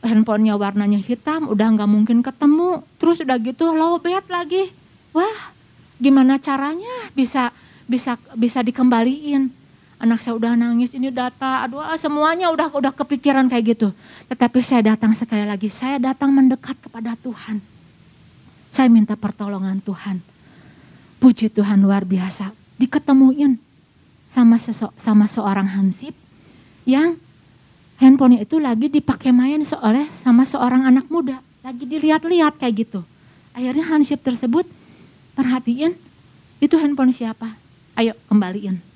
handphonenya 0.00 0.56
warnanya 0.56 1.04
hitam, 1.04 1.52
udah 1.52 1.68
nggak 1.68 1.84
mungkin 1.84 2.24
ketemu. 2.24 2.80
Terus 2.96 3.20
udah 3.20 3.36
gitu 3.44 3.68
lowbat 3.68 4.24
lagi. 4.32 4.72
Wah, 5.12 5.52
gimana 6.00 6.40
caranya 6.40 7.12
bisa 7.12 7.52
bisa 7.84 8.16
bisa 8.40 8.64
dikembaliin? 8.64 9.52
Anak 10.04 10.20
saya 10.20 10.36
udah 10.36 10.52
nangis, 10.54 10.92
ini 10.92 11.08
data, 11.08 11.64
aduh 11.64 11.80
ah, 11.80 11.96
semuanya 11.96 12.52
udah 12.52 12.68
udah 12.70 12.92
kepikiran 12.92 13.48
kayak 13.48 13.74
gitu. 13.74 13.88
Tetapi 14.28 14.60
saya 14.60 14.94
datang 14.94 15.16
sekali 15.16 15.42
lagi, 15.48 15.72
saya 15.72 15.96
datang 15.96 16.30
mendekat 16.30 16.76
kepada 16.78 17.16
Tuhan. 17.18 17.58
Saya 18.68 18.92
minta 18.92 19.16
pertolongan 19.16 19.80
Tuhan. 19.80 20.20
Puji 21.18 21.48
Tuhan 21.48 21.80
luar 21.80 22.04
biasa, 22.04 22.52
diketemuin 22.76 23.56
sama 24.28 24.60
sesok, 24.60 24.92
sama 25.00 25.24
seorang 25.24 25.64
hansip 25.72 26.12
yang 26.84 27.16
handphonenya 27.96 28.44
itu 28.44 28.60
lagi 28.60 28.92
dipakai 28.92 29.32
main 29.32 29.64
oleh 29.64 30.04
sama 30.12 30.44
seorang 30.44 30.84
anak 30.84 31.08
muda, 31.08 31.40
lagi 31.64 31.88
dilihat-lihat 31.88 32.60
kayak 32.60 32.86
gitu. 32.86 33.00
Akhirnya 33.56 33.88
hansip 33.88 34.20
tersebut 34.20 34.68
perhatiin 35.32 35.96
itu 36.60 36.74
handphone 36.76 37.16
siapa? 37.16 37.56
Ayo 37.96 38.12
kembaliin 38.28 38.93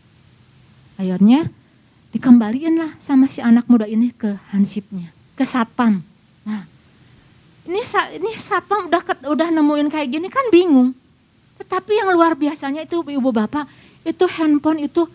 Akhirnya 0.98 1.46
dikembaliin 2.10 2.74
lah 2.74 2.90
sama 2.98 3.30
si 3.30 3.38
anak 3.38 3.70
muda 3.70 3.86
ini 3.86 4.10
ke 4.10 4.34
hansipnya, 4.50 5.14
ke 5.38 5.46
satpam. 5.46 6.02
Nah, 6.42 6.66
ini 7.70 7.78
ini 8.18 8.30
satpam 8.34 8.90
udah 8.90 9.02
udah 9.30 9.48
nemuin 9.54 9.86
kayak 9.94 10.08
gini 10.10 10.26
kan 10.26 10.42
bingung. 10.50 10.90
Tetapi 11.62 12.02
yang 12.02 12.10
luar 12.10 12.34
biasanya 12.34 12.82
itu 12.82 12.98
ibu 13.06 13.30
bapak 13.30 13.70
itu 14.02 14.26
handphone 14.26 14.82
itu 14.82 15.06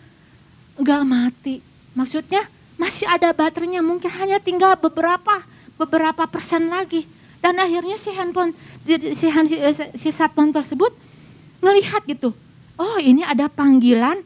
nggak 0.80 1.02
mati. 1.04 1.60
Maksudnya 1.92 2.40
masih 2.80 3.04
ada 3.04 3.36
baterainya 3.36 3.84
mungkin 3.84 4.08
hanya 4.08 4.40
tinggal 4.40 4.80
beberapa 4.80 5.44
beberapa 5.76 6.24
persen 6.24 6.72
lagi. 6.72 7.04
Dan 7.44 7.60
akhirnya 7.60 8.00
si 8.00 8.08
handphone 8.16 8.56
si, 8.88 9.28
si, 9.28 9.56
si 10.00 10.08
satpam 10.08 10.48
tersebut 10.48 10.96
ngelihat 11.60 12.08
gitu. 12.08 12.32
Oh 12.80 12.96
ini 12.96 13.20
ada 13.20 13.52
panggilan 13.52 14.24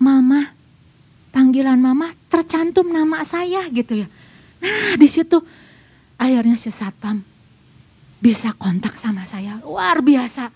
mama 0.00 0.53
panggilan 1.34 1.74
mama 1.82 2.14
tercantum 2.30 2.86
nama 2.94 3.26
saya 3.26 3.66
gitu 3.74 4.06
ya. 4.06 4.08
Nah 4.62 4.94
di 4.94 5.08
situ 5.10 5.42
akhirnya 6.14 6.54
si 6.54 6.70
satpam 6.70 7.18
bisa 8.22 8.54
kontak 8.54 8.94
sama 8.94 9.26
saya. 9.26 9.58
Luar 9.66 9.98
biasa. 10.00 10.48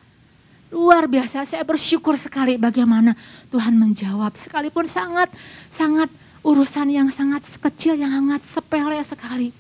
Luar 0.71 1.11
biasa. 1.11 1.43
Saya 1.43 1.67
bersyukur 1.67 2.15
sekali 2.17 2.57
bagaimana 2.57 3.13
Tuhan 3.51 3.77
menjawab. 3.77 4.39
Sekalipun 4.39 4.89
sangat, 4.89 5.29
sangat 5.69 6.09
urusan 6.41 6.89
yang 6.89 7.13
sangat 7.13 7.45
kecil, 7.61 7.99
yang 7.99 8.15
sangat 8.15 8.41
sepele 8.47 8.97
sekali. 9.05 9.53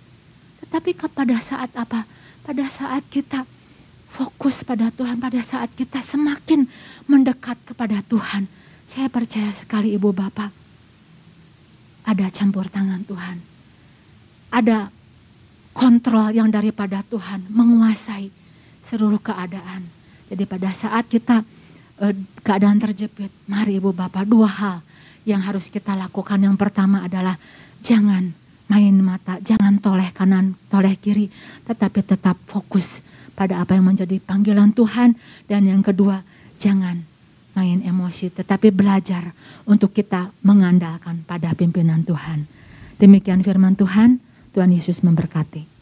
Tetapi 0.65 0.97
pada 1.13 1.37
saat 1.43 1.69
apa? 1.77 2.09
Pada 2.47 2.65
saat 2.73 3.05
kita 3.13 3.45
fokus 4.09 4.65
pada 4.65 4.89
Tuhan, 4.89 5.21
pada 5.21 5.39
saat 5.45 5.69
kita 5.77 6.01
semakin 6.01 6.65
mendekat 7.05 7.61
kepada 7.69 8.01
Tuhan. 8.09 8.49
Saya 8.89 9.13
percaya 9.13 9.53
sekali 9.53 9.93
Ibu 9.95 10.17
Bapak, 10.17 10.49
ada 12.09 12.27
campur 12.33 12.65
tangan 12.73 13.05
Tuhan. 13.05 13.37
Ada 14.49 14.89
kontrol 15.77 16.33
yang 16.33 16.49
daripada 16.49 17.05
Tuhan 17.05 17.45
menguasai 17.53 18.33
seluruh 18.81 19.21
keadaan. 19.21 19.85
Jadi 20.33 20.49
pada 20.49 20.73
saat 20.73 21.05
kita 21.05 21.45
eh, 22.01 22.17
keadaan 22.41 22.81
terjepit, 22.81 23.29
mari 23.45 23.77
Ibu 23.77 23.93
Bapak 23.93 24.25
dua 24.25 24.49
hal 24.49 24.77
yang 25.29 25.45
harus 25.45 25.69
kita 25.69 25.93
lakukan. 25.93 26.41
Yang 26.41 26.57
pertama 26.57 27.05
adalah 27.05 27.37
jangan 27.85 28.33
main 28.73 28.97
mata, 29.01 29.37
jangan 29.45 29.77
toleh 29.77 30.09
kanan, 30.17 30.57
toleh 30.73 30.97
kiri, 30.97 31.29
tetapi 31.69 32.01
tetap 32.05 32.41
fokus 32.49 33.05
pada 33.37 33.61
apa 33.61 33.77
yang 33.77 33.93
menjadi 33.93 34.17
panggilan 34.25 34.73
Tuhan. 34.73 35.13
Dan 35.45 35.69
yang 35.69 35.85
kedua, 35.85 36.25
jangan 36.57 37.05
main 37.59 37.83
emosi, 37.83 38.31
tetapi 38.31 38.71
belajar 38.71 39.35
untuk 39.67 39.91
kita 39.91 40.31
mengandalkan 40.47 41.27
pada 41.27 41.51
pimpinan 41.59 42.07
Tuhan. 42.07 42.47
Demikian 43.03 43.43
firman 43.43 43.75
Tuhan, 43.75 44.23
Tuhan 44.55 44.71
Yesus 44.71 45.03
memberkati. 45.03 45.78